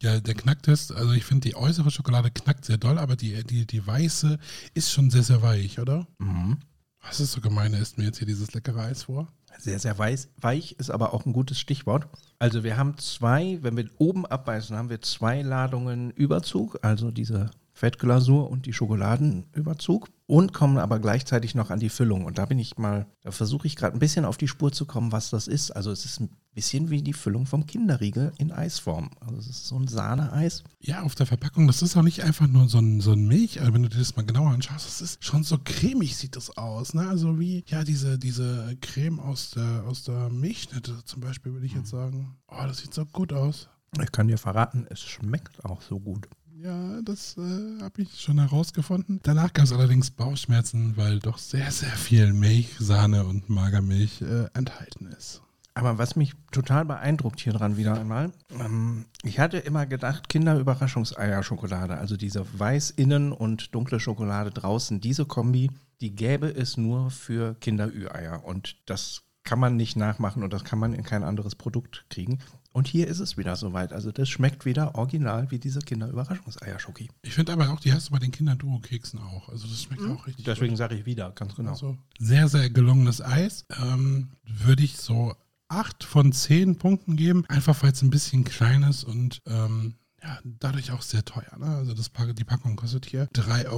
[0.00, 3.66] Ja, der Knacktest, also ich finde, die äußere Schokolade knackt sehr doll, aber die, die,
[3.66, 4.38] die weiße
[4.72, 6.06] ist schon sehr, sehr weich, oder?
[6.18, 6.58] Mhm.
[7.02, 9.28] Was ist so gemein, er isst mir jetzt hier dieses leckere Eis vor?
[9.58, 12.06] Sehr, sehr weiß, weich ist aber auch ein gutes Stichwort.
[12.38, 17.50] Also wir haben zwei, wenn wir oben abbeißen, haben wir zwei Ladungen Überzug, also diese
[17.78, 22.24] Fettglasur und die Schokoladenüberzug und kommen aber gleichzeitig noch an die Füllung.
[22.24, 24.84] Und da bin ich mal, da versuche ich gerade ein bisschen auf die Spur zu
[24.84, 25.70] kommen, was das ist.
[25.70, 29.10] Also es ist ein bisschen wie die Füllung vom Kinderriegel in Eisform.
[29.20, 30.64] Also es ist so ein Sahneeis.
[30.80, 33.60] Ja, auf der Verpackung, das ist auch nicht einfach nur so ein, so ein Milch,
[33.60, 36.56] also wenn du dir das mal genauer anschaust, das ist schon so cremig sieht das
[36.56, 37.06] aus, ne?
[37.08, 41.74] Also wie, ja, diese, diese Creme aus der, aus der Milchschnitte zum Beispiel, würde ich
[41.74, 42.36] jetzt sagen.
[42.48, 43.68] Oh, das sieht so gut aus.
[44.02, 46.28] Ich kann dir verraten, es schmeckt auch so gut.
[46.60, 49.20] Ja, das äh, habe ich schon herausgefunden.
[49.22, 54.46] Danach gab es allerdings Bauchschmerzen, weil doch sehr, sehr viel Milch, Sahne und Magermilch äh,
[54.54, 55.40] enthalten ist.
[55.74, 61.96] Aber was mich total beeindruckt hier dran wieder einmal, ähm, ich hatte immer gedacht, Kinderüberraschungseierschokolade,
[61.96, 67.54] also diese weiß innen und dunkle Schokolade draußen, diese Kombi, die gäbe es nur für
[67.60, 68.44] Kinderüeier.
[68.44, 72.38] Und das kann man nicht nachmachen und das kann man in kein anderes Produkt kriegen.
[72.72, 73.94] Und hier ist es wieder soweit.
[73.94, 77.08] Also das schmeckt wieder original wie diese Kinderüberraschungseierschoki.
[77.22, 79.48] Ich finde aber auch, die hast du bei den Kinder-Duo-Keksen auch.
[79.48, 81.70] Also das schmeckt auch richtig Deswegen sage ich wieder, ganz genau.
[81.70, 83.64] Also sehr, sehr gelungenes Eis.
[83.82, 85.34] Ähm, Würde ich so
[85.68, 90.38] acht von zehn Punkten geben, einfach weil es ein bisschen klein ist und ähm, ja,
[90.44, 91.56] dadurch auch sehr teuer.
[91.58, 91.66] Ne?
[91.66, 93.68] Also das, Pack- die Packung kostet hier 3,29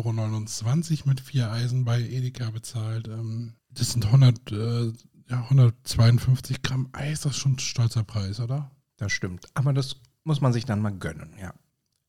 [1.01, 3.09] Euro mit vier Eisen bei Edeka bezahlt.
[3.09, 4.93] Ähm, das sind 100, äh,
[5.31, 8.71] ja, 152 Gramm Eis, das ist schon ein stolzer Preis, oder?
[8.97, 9.47] Das stimmt.
[9.55, 11.55] Aber das muss man sich dann mal gönnen, ja.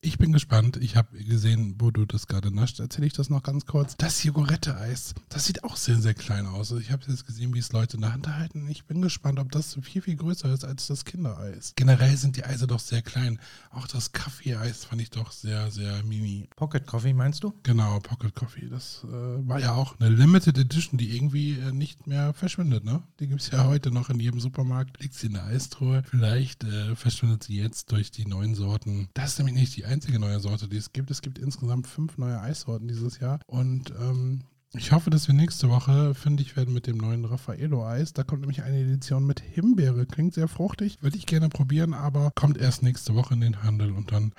[0.04, 0.78] Ich bin gespannt.
[0.78, 2.80] Ich habe gesehen, wo du das gerade nascht.
[2.80, 3.96] Erzähle ich das noch ganz kurz.
[3.96, 6.72] Das Jogurette-Eis, das sieht auch sehr, sehr klein aus.
[6.72, 8.66] Ich habe jetzt gesehen, wie es Leute in der Hand halten.
[8.68, 11.74] Ich bin gespannt, ob das viel, viel größer ist als das Kindereis.
[11.76, 13.38] Generell sind die Eise doch sehr klein.
[13.70, 16.48] Auch das Kaffee-Eis fand ich doch sehr, sehr mini.
[16.56, 17.54] Pocket Coffee meinst du?
[17.62, 18.68] Genau, Pocket Coffee.
[18.68, 22.82] Das äh, war ja auch eine Limited Edition, die irgendwie äh, nicht mehr verschwindet.
[22.82, 23.04] Ne?
[23.20, 25.00] Die gibt es ja heute noch in jedem Supermarkt.
[25.00, 26.02] Liegt sie in der Eistruhe.
[26.10, 29.08] Vielleicht äh, verschwindet sie jetzt durch die neuen Sorten.
[29.14, 31.10] Das ist nämlich nicht die einzige neue Sorte, die es gibt.
[31.10, 33.40] Es gibt insgesamt fünf neue Eissorten dieses Jahr.
[33.46, 34.42] Und ähm,
[34.74, 38.14] ich hoffe, dass wir nächste Woche fündig werden mit dem neuen Raffaello-Eis.
[38.14, 40.06] Da kommt nämlich eine Edition mit Himbeere.
[40.06, 41.02] Klingt sehr fruchtig.
[41.02, 44.32] Würde ich gerne probieren, aber kommt erst nächste Woche in den Handel und dann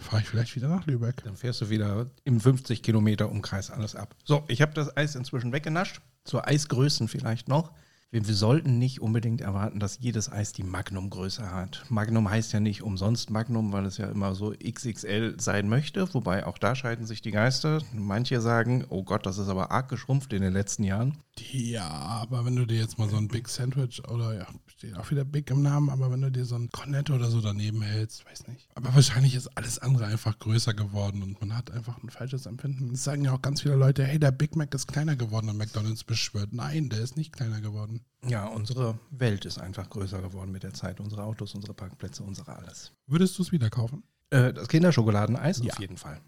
[0.00, 1.22] fahre ich vielleicht wieder nach Lübeck.
[1.22, 4.16] Dann fährst du wieder im 50 Kilometer Umkreis alles ab.
[4.24, 6.00] So, ich habe das Eis inzwischen weggenascht.
[6.24, 7.72] Zur Eisgrößen vielleicht noch.
[8.12, 11.84] Wir, wir sollten nicht unbedingt erwarten, dass jedes Eis die Magnum-Größe hat.
[11.88, 16.14] Magnum heißt ja nicht umsonst Magnum, weil es ja immer so XXL sein möchte.
[16.14, 17.82] Wobei auch da scheiden sich die Geister.
[17.92, 21.18] Manche sagen, oh Gott, das ist aber arg geschrumpft in den letzten Jahren.
[21.38, 25.10] Ja, aber wenn du dir jetzt mal so ein Big Sandwich oder ja, steht auch
[25.10, 28.24] wieder Big im Namen, aber wenn du dir so ein Cornetto oder so daneben hältst,
[28.26, 28.68] weiß nicht.
[28.74, 32.92] Aber wahrscheinlich ist alles andere einfach größer geworden und man hat einfach ein falsches Empfinden.
[32.94, 35.56] Es sagen ja auch ganz viele Leute, hey, der Big Mac ist kleiner geworden und
[35.58, 36.52] McDonalds beschwört.
[36.52, 38.04] Nein, der ist nicht kleiner geworden.
[38.26, 41.00] Ja, unsere Welt ist einfach größer geworden mit der Zeit.
[41.00, 42.92] Unsere Autos, unsere Parkplätze, unsere alles.
[43.06, 44.02] Würdest du es wieder kaufen?
[44.30, 45.72] Äh, das Kinderschokoladeneis Ja.
[45.74, 46.20] auf jeden Fall.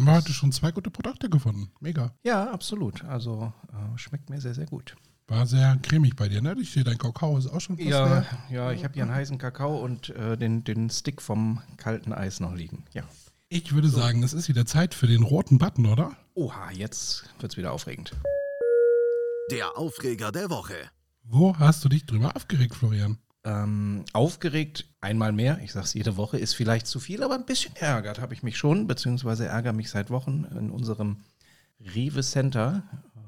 [0.00, 1.70] Haben wir heute schon zwei gute Produkte gefunden.
[1.78, 2.14] Mega.
[2.22, 3.04] Ja, absolut.
[3.04, 4.96] Also äh, schmeckt mir sehr, sehr gut.
[5.28, 6.56] War sehr cremig bei dir, ne?
[6.58, 8.26] Ich sehe, dein Kakao ist auch schon fast Ja, leer.
[8.48, 12.40] ja, ich habe hier einen heißen Kakao und äh, den, den Stick vom kalten Eis
[12.40, 12.86] noch liegen.
[12.94, 13.02] Ja.
[13.50, 16.16] Ich würde sagen, es ist wieder Zeit für den roten Button, oder?
[16.32, 18.12] Oha, jetzt wird's wieder aufregend.
[19.50, 20.76] Der Aufreger der Woche.
[21.24, 23.18] Wo hast du dich drüber aufgeregt, Florian?
[23.42, 27.74] Ähm, aufgeregt, einmal mehr, ich sag's jede Woche, ist vielleicht zu viel, aber ein bisschen
[27.76, 31.22] ärgert habe ich mich schon, beziehungsweise ärgere mich seit Wochen in unserem
[31.80, 32.82] Rewe Center,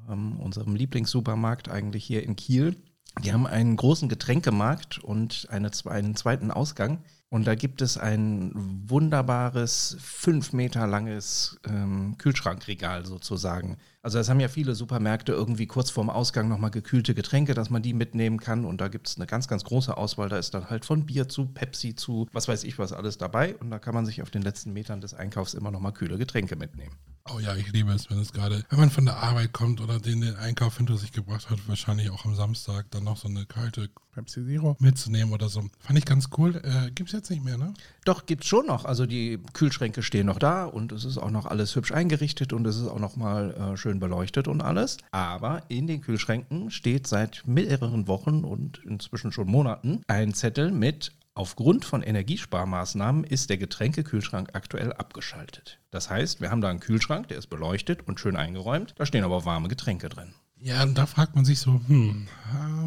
[0.07, 2.75] ähm, unserem Lieblingssupermarkt eigentlich hier in Kiel.
[3.23, 7.03] Die haben einen großen Getränkemarkt und eine, einen zweiten Ausgang.
[7.33, 13.77] Und da gibt es ein wunderbares, fünf Meter langes ähm, Kühlschrankregal sozusagen.
[14.03, 17.81] Also das haben ja viele Supermärkte irgendwie kurz vorm Ausgang nochmal gekühlte Getränke, dass man
[17.81, 18.65] die mitnehmen kann.
[18.65, 20.29] Und da gibt es eine ganz, ganz große Auswahl.
[20.29, 23.55] Da ist dann halt von Bier zu Pepsi zu was weiß ich was alles dabei.
[23.55, 26.55] Und da kann man sich auf den letzten Metern des Einkaufs immer nochmal kühle Getränke
[26.55, 26.93] mitnehmen.
[27.31, 29.97] Oh ja, ich liebe es, wenn es gerade, wenn man von der Arbeit kommt oder
[29.97, 33.45] den, den Einkauf hinter sich gebracht hat, wahrscheinlich auch am Samstag, dann noch so eine
[33.45, 35.63] kalte Pepsi Zero mitzunehmen oder so.
[35.79, 36.61] Fand ich ganz cool.
[36.63, 37.73] Äh, Gibt es jetzt nicht mehr, ne?
[38.03, 38.83] Doch, gibt es schon noch.
[38.83, 42.67] Also die Kühlschränke stehen noch da und es ist auch noch alles hübsch eingerichtet und
[42.67, 44.97] es ist auch noch mal äh, schön beleuchtet und alles.
[45.11, 51.13] Aber in den Kühlschränken steht seit mehreren Wochen und inzwischen schon Monaten ein Zettel mit
[51.35, 55.79] Aufgrund von Energiesparmaßnahmen ist der Getränkekühlschrank aktuell abgeschaltet.
[55.89, 59.23] Das heißt, wir haben da einen Kühlschrank, der ist beleuchtet und schön eingeräumt, da stehen
[59.23, 60.35] aber warme Getränke drin.
[60.63, 62.25] Ja, und da fragt man sich so, hm,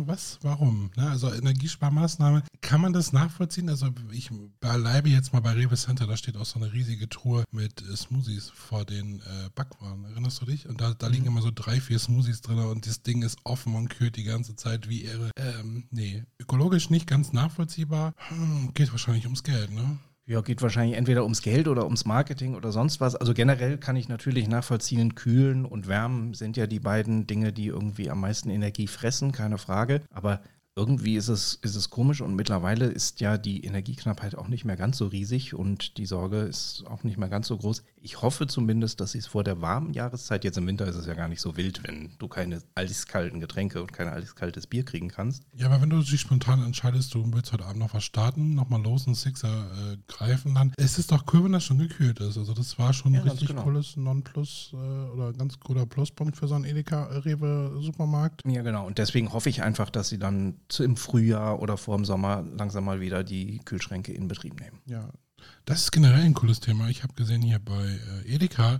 [0.06, 0.90] was, warum?
[0.96, 1.10] Ne?
[1.10, 3.68] Also Energiesparmaßnahme, kann man das nachvollziehen?
[3.68, 7.44] Also ich bleibe jetzt mal bei Rewe Center, da steht auch so eine riesige Truhe
[7.50, 10.06] mit äh, Smoothies vor den äh, Backwaren.
[10.06, 10.66] Erinnerst du dich?
[10.66, 11.32] Und da, da liegen mhm.
[11.32, 14.56] immer so drei, vier Smoothies drin und das Ding ist offen und kühlt die ganze
[14.56, 15.30] Zeit wie irre.
[15.36, 18.14] Ähm, nee, ökologisch nicht ganz nachvollziehbar.
[18.28, 19.98] Hm, geht wahrscheinlich ums Geld, ne?
[20.28, 23.14] Ja, geht wahrscheinlich entweder ums Geld oder ums Marketing oder sonst was.
[23.14, 27.68] Also generell kann ich natürlich nachvollziehen, kühlen und wärmen sind ja die beiden Dinge, die
[27.68, 30.00] irgendwie am meisten Energie fressen, keine Frage.
[30.10, 30.40] Aber
[30.78, 34.76] irgendwie ist es, ist es komisch und mittlerweile ist ja die Energieknappheit auch nicht mehr
[34.76, 37.82] ganz so riesig und die Sorge ist auch nicht mehr ganz so groß.
[38.02, 41.06] Ich hoffe zumindest, dass sie es vor der warmen Jahreszeit, jetzt im Winter ist es
[41.06, 45.08] ja gar nicht so wild, wenn du keine eiskalten Getränke und kein eiskaltes Bier kriegen
[45.08, 45.44] kannst.
[45.54, 48.82] Ja, aber wenn du dich spontan entscheidest, du willst heute Abend noch was starten, nochmal
[48.82, 52.36] los, einen Sixer äh, greifen, dann ist es doch cool, wenn das schon gekühlt ist.
[52.36, 53.62] Also das war schon ja, ein richtig genau.
[53.62, 58.42] cooles Non-Plus äh, oder ganz cooler Pluspunkt für so einen Edeka-Rewe-Supermarkt.
[58.46, 58.86] Ja, genau.
[58.86, 62.84] Und deswegen hoffe ich einfach, dass sie dann im Frühjahr oder vor dem Sommer langsam
[62.84, 64.80] mal wieder die Kühlschränke in Betrieb nehmen.
[64.86, 65.10] Ja,
[65.64, 66.88] das ist generell ein cooles Thema.
[66.88, 68.78] Ich habe gesehen hier bei äh, Edeka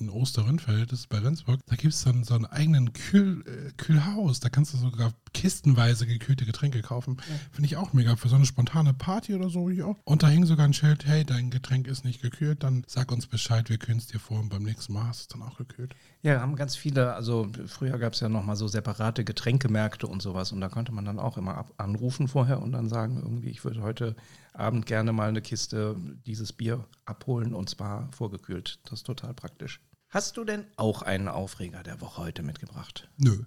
[0.00, 3.72] in Osterrönfeld, das ist bei Rendsburg, da gibt es dann so einen eigenen Kühl, äh,
[3.76, 4.40] Kühlhaus.
[4.40, 7.16] Da kannst du sogar kistenweise gekühlte Getränke kaufen.
[7.28, 7.36] Ja.
[7.52, 8.16] Finde ich auch mega.
[8.16, 9.68] Für so eine spontane Party oder so.
[9.68, 9.96] Ich auch.
[10.04, 13.26] Und da hing sogar ein Schild, hey, dein Getränk ist nicht gekühlt, dann sag uns
[13.26, 15.58] Bescheid, wir kühlen es dir vor und beim nächsten Mal hast du es dann auch
[15.58, 15.94] gekühlt.
[16.22, 20.52] Ja, haben ganz viele, also früher gab es ja nochmal so separate Getränkemärkte und sowas
[20.52, 23.64] und da konnte man dann auch immer ab, anrufen vorher und dann sagen, irgendwie, ich
[23.64, 24.16] würde heute
[24.54, 28.78] Abend gerne mal eine Kiste dieses Bier abholen und zwar vorgekühlt.
[28.84, 29.80] Das ist total praktisch.
[30.08, 33.08] Hast du denn auch einen Aufreger der Woche heute mitgebracht?
[33.16, 33.44] Nö.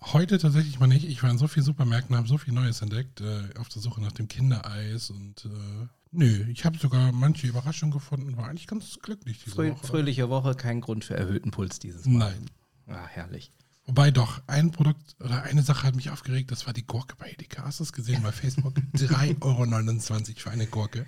[0.00, 1.06] Heute tatsächlich mal nicht.
[1.06, 4.00] Ich war in so vielen Supermärkten, habe so viel Neues entdeckt, äh, auf der Suche
[4.00, 8.98] nach dem Kindereis und äh, nö, ich habe sogar manche Überraschungen gefunden, war eigentlich ganz
[9.00, 9.86] glücklich diese Frö Woche.
[9.86, 12.30] Fröhliche Woche, kein Grund für erhöhten Puls dieses Mal.
[12.32, 12.50] Nein.
[12.86, 13.52] Ah, herrlich.
[13.90, 17.28] Wobei doch, ein Produkt oder eine Sache hat mich aufgeregt, das war die Gurke bei
[17.32, 17.64] Edeka.
[17.64, 18.74] Hast du es gesehen bei Facebook?
[18.94, 21.06] 3,29 Euro für eine Gurke.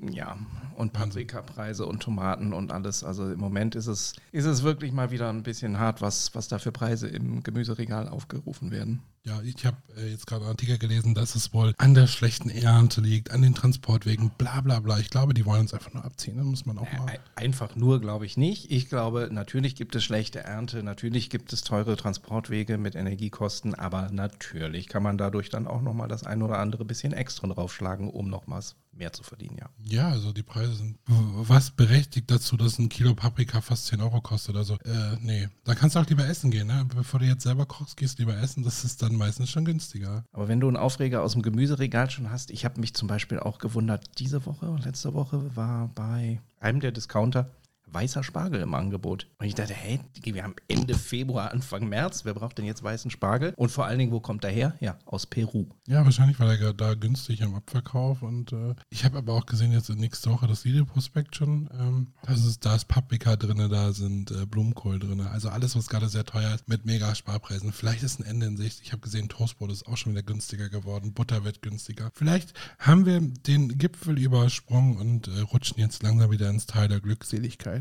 [0.00, 0.38] Ja,
[0.76, 3.04] und Paprikapreise und Tomaten und alles.
[3.04, 6.48] Also im Moment ist es, ist es wirklich mal wieder ein bisschen hart, was, was
[6.48, 9.02] da für Preise im Gemüseregal aufgerufen werden.
[9.26, 12.48] Ja, ich habe äh, jetzt gerade einen Artikel gelesen, dass es wohl an der schlechten
[12.48, 15.00] Ernte liegt, an den Transportwegen, bla bla bla.
[15.00, 16.36] Ich glaube, die wollen uns einfach nur abziehen.
[16.36, 17.18] Da muss man auch mal.
[17.34, 18.70] Einfach nur, glaube ich nicht.
[18.70, 24.10] Ich glaube, natürlich gibt es schlechte Ernte, natürlich gibt es teure Transportwege mit Energiekosten, aber
[24.12, 28.30] natürlich kann man dadurch dann auch nochmal das ein oder andere bisschen extra draufschlagen, um
[28.30, 29.68] noch was mehr zu verdienen, ja.
[29.84, 34.20] Ja, also die Preise sind was berechtigt dazu, dass ein Kilo Paprika fast 10 Euro
[34.20, 34.56] kostet.
[34.56, 35.48] Also, äh, nee.
[35.64, 36.86] Da kannst du auch lieber essen gehen, ne?
[36.94, 38.62] Bevor du jetzt selber kochst, gehst du lieber essen.
[38.62, 40.24] Das ist dann meistens schon günstiger.
[40.32, 43.38] Aber wenn du einen Aufreger aus dem Gemüseregal schon hast, ich habe mich zum Beispiel
[43.38, 47.50] auch gewundert, diese Woche, letzte Woche war bei einem der Discounter
[47.86, 49.26] weißer Spargel im Angebot.
[49.38, 53.10] Und ich dachte, hey, wir haben Ende Februar, Anfang März, wer braucht denn jetzt weißen
[53.10, 53.54] Spargel?
[53.56, 54.74] Und vor allen Dingen, wo kommt er her?
[54.80, 55.66] Ja, aus Peru.
[55.86, 58.22] Ja, wahrscheinlich war er da günstig im Abverkauf.
[58.22, 61.68] Und äh, ich habe aber auch gesehen, jetzt nächste Woche das Lidl-Prospekt schon.
[61.78, 65.20] Ähm, das ist, da ist Paprika drin, da sind äh, Blumenkohl drin.
[65.20, 67.72] Also alles, was gerade sehr teuer ist, mit mega Sparpreisen.
[67.72, 68.80] Vielleicht ist ein Ende in Sicht.
[68.82, 71.12] Ich habe gesehen, Toastbrot ist auch schon wieder günstiger geworden.
[71.12, 72.10] Butter wird günstiger.
[72.14, 77.00] Vielleicht haben wir den Gipfel übersprungen und äh, rutschen jetzt langsam wieder ins Teil der
[77.00, 77.75] Glückseligkeit.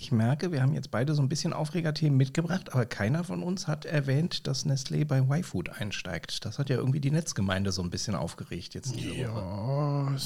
[0.00, 3.68] Ich merke, wir haben jetzt beide so ein bisschen Aufregerthemen mitgebracht, aber keiner von uns
[3.68, 6.46] hat erwähnt, dass Nestlé bei YFood einsteigt.
[6.46, 10.16] Das hat ja irgendwie die Netzgemeinde so ein bisschen aufgeregt jetzt diese ja, Woche.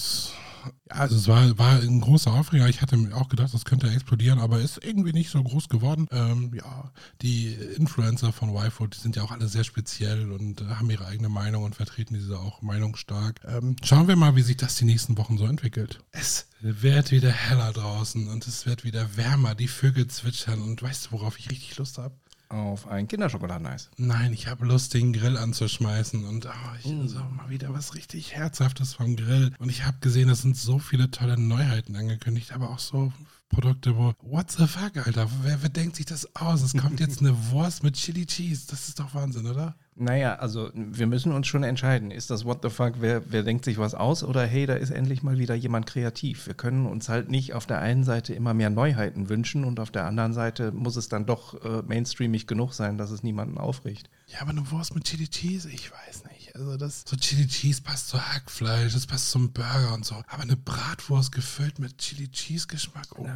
[0.65, 2.69] Ja, also es war, war ein großer Aufreger.
[2.69, 6.07] Ich hatte mir auch gedacht, das könnte explodieren, aber ist irgendwie nicht so groß geworden.
[6.11, 6.93] Ähm, ja,
[7.23, 11.07] die Influencer von YFood, die sind ja auch alle sehr speziell und äh, haben ihre
[11.07, 13.41] eigene Meinung und vertreten diese auch meinungsstark.
[13.45, 16.01] Ähm, schauen wir mal, wie sich das die nächsten Wochen so entwickelt.
[16.13, 19.55] Es wird wieder heller draußen und es wird wieder wärmer.
[19.55, 22.15] Die Vögel zwitschern und weißt du, worauf ich richtig Lust habe?
[22.49, 23.91] Auf ein Kinderschokoladeneis.
[23.97, 27.07] Nein, ich habe Lust, den Grill anzuschmeißen und oh, ich Mm.
[27.09, 29.53] so mal wieder was richtig Herzhaftes vom Grill.
[29.59, 33.13] Und ich habe gesehen, es sind so viele tolle Neuheiten angekündigt, aber auch so
[33.49, 36.63] Produkte, wo, what the fuck, Alter, wer, wer denkt sich das aus?
[36.63, 39.77] Es kommt jetzt eine Wurst mit Chili Cheese, das ist doch Wahnsinn, oder?
[39.97, 42.11] Naja, also wir müssen uns schon entscheiden.
[42.11, 44.91] Ist das What the fuck, wer, wer denkt sich was aus oder hey, da ist
[44.91, 46.49] endlich mal wieder jemand kreativ.
[46.49, 49.93] Wir können uns halt nicht auf der einen Seite immer mehr Neuheiten wünschen und auf
[49.93, 54.11] der anderen Seite muss es dann doch äh, mainstreamig genug sein, dass es niemanden aufregt.
[54.27, 56.34] Ja, aber eine Wurst mit Chili Cheese, ich weiß nicht.
[56.57, 60.15] Also das, so Chili Cheese passt zu Hackfleisch, das passt zum Burger und so.
[60.29, 63.27] Aber eine Bratwurst gefüllt mit Chili Cheese Geschmack, oh.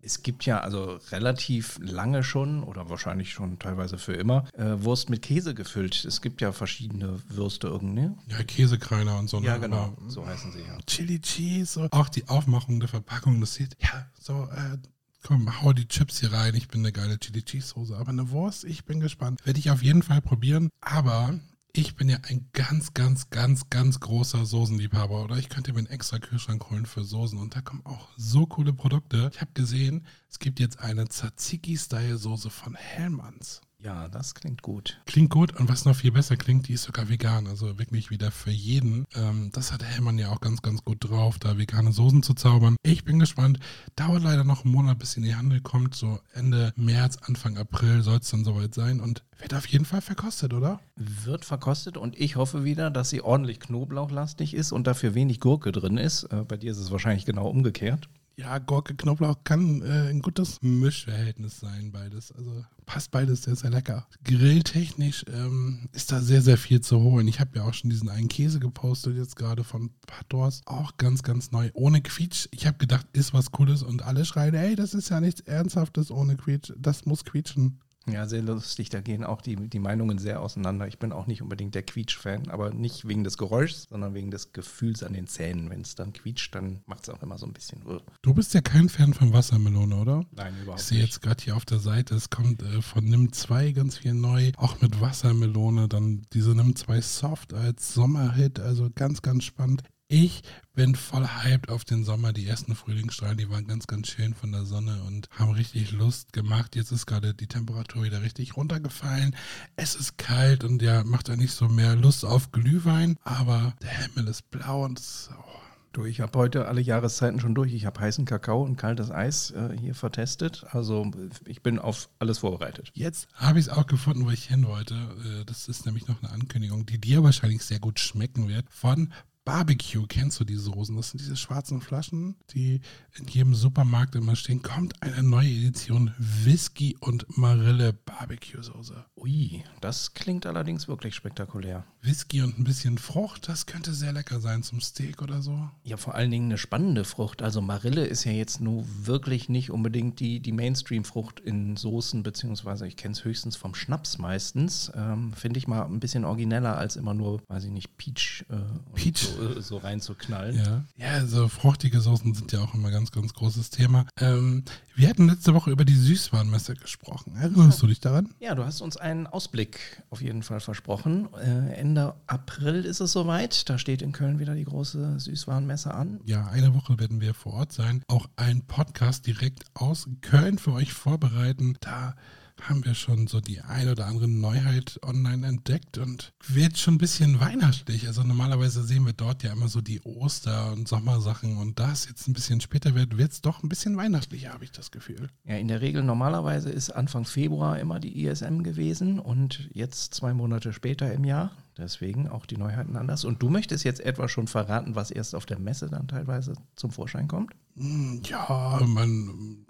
[0.00, 5.10] Es gibt ja also relativ lange schon oder wahrscheinlich schon teilweise für immer äh, Wurst
[5.10, 6.04] mit Käse gefüllt.
[6.04, 8.10] Es gibt ja verschiedene Würste irgendwie.
[8.28, 9.40] Ja, Käsekreiner und so.
[9.40, 9.60] Ja, ne?
[9.60, 9.96] genau.
[9.96, 10.78] Aber- So heißen sie ja.
[10.86, 11.88] Chili Cheese, so.
[11.90, 14.78] auch die Aufmachung der Verpackung, das sieht, ja, so, äh,
[15.24, 18.30] komm, hau die Chips hier rein, ich bin eine geile Chili Cheese Soße, aber eine
[18.30, 19.44] Wurst, ich bin gespannt.
[19.44, 21.38] Werde ich auf jeden Fall probieren, aber
[21.72, 25.86] ich bin ja ein ganz, ganz, ganz, ganz großer Soßenliebhaber oder ich könnte mir einen
[25.88, 29.30] extra Kühlschrank holen für Soßen und da kommen auch so coole Produkte.
[29.32, 33.60] Ich habe gesehen, es gibt jetzt eine Tzatziki-Style-Soße von Hellmanns.
[33.80, 35.00] Ja, das klingt gut.
[35.06, 37.46] Klingt gut und was noch viel besser klingt, die ist sogar vegan.
[37.46, 39.04] Also wirklich wieder für jeden.
[39.14, 42.76] Ähm, das hat Hellmann ja auch ganz, ganz gut drauf, da vegane Soßen zu zaubern.
[42.82, 43.60] Ich bin gespannt.
[43.94, 45.94] Dauert leider noch einen Monat, bis sie in die Handel kommt.
[45.94, 50.00] So Ende März, Anfang April soll es dann soweit sein und wird auf jeden Fall
[50.00, 50.80] verkostet, oder?
[50.96, 55.70] Wird verkostet und ich hoffe wieder, dass sie ordentlich knoblauchlastig ist und dafür wenig Gurke
[55.70, 56.24] drin ist.
[56.24, 58.08] Äh, bei dir ist es wahrscheinlich genau umgekehrt.
[58.38, 62.30] Ja, Gurke, Knoblauch kann äh, ein gutes Mischverhältnis sein, beides.
[62.30, 64.06] Also passt beides sehr, sehr lecker.
[64.22, 67.26] Grilltechnisch ähm, ist da sehr, sehr viel zu holen.
[67.26, 70.62] Ich habe ja auch schon diesen einen Käse gepostet, jetzt gerade von Pators.
[70.66, 71.70] Auch ganz, ganz neu.
[71.74, 72.46] Ohne Quietsch.
[72.52, 76.12] Ich habe gedacht, ist was Cooles und alle schreien, ey, das ist ja nichts Ernsthaftes
[76.12, 76.72] ohne Quietsch.
[76.78, 77.80] Das muss quietschen.
[78.12, 78.88] Ja, sehr lustig.
[78.90, 80.86] Da gehen auch die, die Meinungen sehr auseinander.
[80.86, 84.52] Ich bin auch nicht unbedingt der Quietsch-Fan, aber nicht wegen des Geräuschs, sondern wegen des
[84.52, 85.70] Gefühls an den Zähnen.
[85.70, 87.82] Wenn es dann quietscht, dann macht es auch immer so ein bisschen.
[87.86, 88.00] uh.
[88.22, 90.24] Du bist ja kein Fan von Wassermelone, oder?
[90.32, 93.32] Nein, Ich überhaupt sehe jetzt gerade hier auf der Seite, es kommt äh, von NIM
[93.32, 98.88] 2 ganz viel neu, auch mit Wassermelone, dann diese NIM 2 Soft als Sommerhit, also
[98.94, 99.82] ganz, ganz spannend.
[100.10, 100.42] Ich
[100.74, 102.32] bin voll hyped auf den Sommer.
[102.32, 106.32] Die ersten Frühlingsstrahlen, die waren ganz, ganz schön von der Sonne und haben richtig Lust
[106.32, 106.76] gemacht.
[106.76, 109.36] Jetzt ist gerade die Temperatur wieder richtig runtergefallen.
[109.76, 113.90] Es ist kalt und ja, macht ja nicht so mehr Lust auf Glühwein, aber der
[113.90, 115.44] Himmel ist blau und es, oh,
[115.92, 117.72] Du, ich habe heute alle Jahreszeiten schon durch.
[117.72, 120.64] Ich habe heißen Kakao und kaltes Eis äh, hier vertestet.
[120.70, 121.10] Also
[121.46, 122.90] ich bin auf alles vorbereitet.
[122.94, 124.94] Jetzt habe ich es auch gefunden, wo ich hin wollte.
[124.94, 128.66] Äh, Das ist nämlich noch eine Ankündigung, die dir wahrscheinlich sehr gut schmecken wird.
[128.70, 129.12] Von
[129.48, 130.04] Barbecue.
[130.06, 130.94] Kennst du diese Soßen?
[130.94, 132.82] Das sind diese schwarzen Flaschen, die
[133.18, 134.60] in jedem Supermarkt immer stehen.
[134.60, 139.06] Kommt eine neue Edition Whisky und Marille Barbecue Soße.
[139.16, 141.86] Ui, das klingt allerdings wirklich spektakulär.
[142.02, 145.68] Whisky und ein bisschen Frucht, das könnte sehr lecker sein zum Steak oder so.
[145.82, 147.40] Ja, vor allen Dingen eine spannende Frucht.
[147.40, 152.86] Also Marille ist ja jetzt nur wirklich nicht unbedingt die, die Mainstream-Frucht in Soßen, beziehungsweise
[152.86, 154.92] ich kenne es höchstens vom Schnaps meistens.
[154.94, 158.56] Ähm, Finde ich mal ein bisschen origineller, als immer nur, weiß ich nicht, Peach, äh,
[158.94, 159.18] Peach.
[159.18, 160.56] So, so reinzuknallen.
[160.56, 164.06] Ja, ja, so fruchtige Soßen sind ja auch immer ganz, ganz großes Thema.
[164.20, 164.64] Ähm,
[164.94, 167.36] wir hatten letzte Woche über die Süßwarenmesse gesprochen.
[167.36, 168.34] Erinnerst du dich daran?
[168.40, 171.28] Ja, du hast uns einen Ausblick auf jeden Fall versprochen.
[171.34, 173.68] Äh, Ende April ist es soweit.
[173.68, 176.20] Da steht in Köln wieder die große Süßwarenmesse an.
[176.24, 178.02] Ja, eine Woche werden wir vor Ort sein.
[178.08, 181.76] Auch einen Podcast direkt aus Köln für euch vorbereiten.
[181.80, 182.14] Da
[182.62, 186.98] haben wir schon so die ein oder andere Neuheit online entdeckt und wird schon ein
[186.98, 188.06] bisschen weihnachtlich.
[188.06, 192.06] Also normalerweise sehen wir dort ja immer so die Oster- und Sommersachen und da es
[192.08, 195.28] jetzt ein bisschen später wird, wird es doch ein bisschen weihnachtlicher, habe ich das Gefühl.
[195.44, 200.34] Ja, in der Regel normalerweise ist Anfang Februar immer die ISM gewesen und jetzt zwei
[200.34, 201.52] Monate später im Jahr.
[201.76, 203.24] Deswegen auch die Neuheiten anders.
[203.24, 206.90] Und du möchtest jetzt etwa schon verraten, was erst auf der Messe dann teilweise zum
[206.90, 207.52] Vorschein kommt?
[207.76, 209.64] Hm, Ja, man.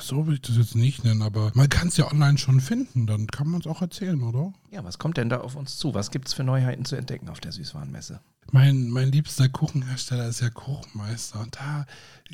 [0.00, 3.06] So will ich das jetzt nicht nennen, aber man kann es ja online schon finden,
[3.06, 4.52] dann kann man es auch erzählen, oder?
[4.70, 5.94] Ja, was kommt denn da auf uns zu?
[5.94, 8.20] Was gibt es für Neuheiten zu entdecken auf der Süßwarenmesse?
[8.50, 11.86] Mein, mein liebster Kuchenhersteller ist ja Kuchenmeister und da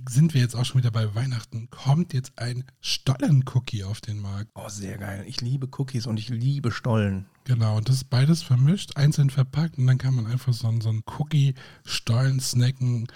[0.08, 1.68] sind wir jetzt auch schon wieder bei Weihnachten.
[1.70, 4.50] Kommt jetzt ein Stollen-Cookie auf den Markt.
[4.54, 5.24] Oh, sehr geil.
[5.28, 7.26] Ich liebe Cookies und ich liebe Stollen.
[7.44, 10.88] Genau, und das ist beides vermischt, einzeln verpackt und dann kann man einfach so, so
[10.88, 13.06] einen Cookie-Stollen snacken.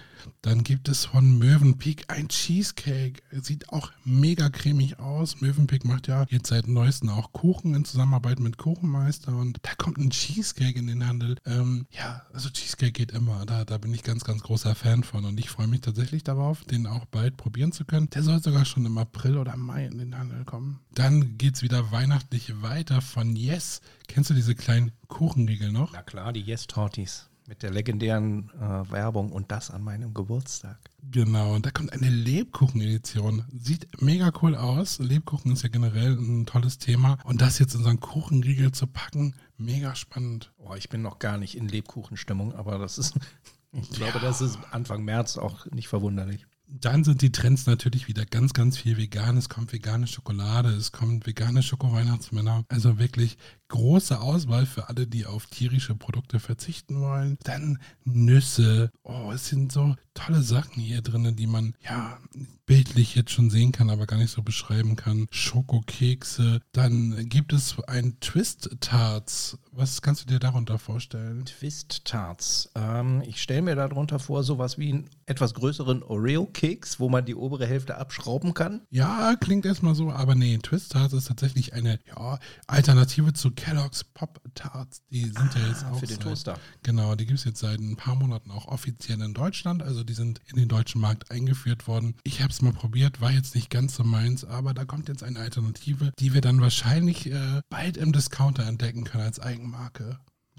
[0.42, 3.22] Dann gibt es von Mövenpick ein Cheesecake.
[3.30, 5.40] Sieht auch mega cremig aus.
[5.40, 9.98] Mövenpick macht ja jetzt seit neuestem auch Kuchen in Zusammenarbeit mit Kuchenmeister und da kommt
[9.98, 11.36] ein Cheesecake in den Handel.
[11.46, 13.46] Ähm, ja, also Cheesecake geht immer.
[13.46, 16.64] Da, da bin ich ganz, ganz großer Fan von und ich freue mich tatsächlich darauf,
[16.64, 18.10] den auch bald probieren zu können.
[18.10, 20.80] Der soll sogar schon im April oder Mai in den Handel kommen.
[20.94, 23.80] Dann geht es wieder weihnachtlich weiter von Yes.
[24.08, 25.92] Kennst du diese kleinen Kuchenriegel noch?
[25.92, 30.78] Na klar, die Yes Tortis mit der legendären äh, Werbung und das an meinem Geburtstag.
[31.10, 33.44] Genau, und da kommt eine Lebkuchen-Edition.
[33.52, 34.98] Sieht mega cool aus.
[34.98, 37.18] Lebkuchen ist ja generell ein tolles Thema.
[37.24, 40.52] Und das jetzt in so einen Kuchenriegel zu packen, mega spannend.
[40.58, 43.14] Oh, ich bin noch gar nicht in Lebkuchenstimmung, aber das ist,
[43.72, 46.46] ich glaube, das ist Anfang März auch nicht verwunderlich.
[46.80, 49.36] Dann sind die Trends natürlich wieder ganz, ganz viel vegan.
[49.36, 52.64] Es kommt vegane Schokolade, es kommt vegane Schoko-Weihnachtsmänner.
[52.68, 53.36] Also wirklich
[53.68, 57.38] große Auswahl für alle, die auf tierische Produkte verzichten wollen.
[57.42, 58.90] Dann Nüsse.
[59.02, 62.18] Oh, es sind so tolle Sachen hier drin, die man ja
[62.66, 65.26] bildlich jetzt schon sehen kann, aber gar nicht so beschreiben kann.
[65.30, 66.60] Schokokekse.
[66.72, 69.58] Dann gibt es ein Twist Tarts.
[69.72, 71.44] Was kannst du dir darunter vorstellen?
[71.46, 72.70] Twist Tarts.
[72.74, 77.34] Ähm, ich stelle mir darunter vor, sowas wie einen etwas größeren Oreo-Keks, wo man die
[77.34, 78.82] obere Hälfte abschrauben kann.
[78.90, 84.04] Ja, klingt erstmal so, aber nee, Twist Tarts ist tatsächlich eine ja, Alternative zu Kellogg's
[84.04, 85.02] Pop Tarts.
[85.10, 86.58] Die sind ah, ja jetzt auch für den seit, Toaster.
[86.82, 89.82] Genau, die gibt es jetzt seit ein paar Monaten auch offiziell in Deutschland.
[89.82, 92.14] Also die sind in den deutschen Markt eingeführt worden.
[92.24, 95.22] Ich habe es mal probiert, war jetzt nicht ganz so meins, aber da kommt jetzt
[95.22, 100.18] eine Alternative, die wir dann wahrscheinlich äh, bald im Discounter entdecken können als Eigenmarke.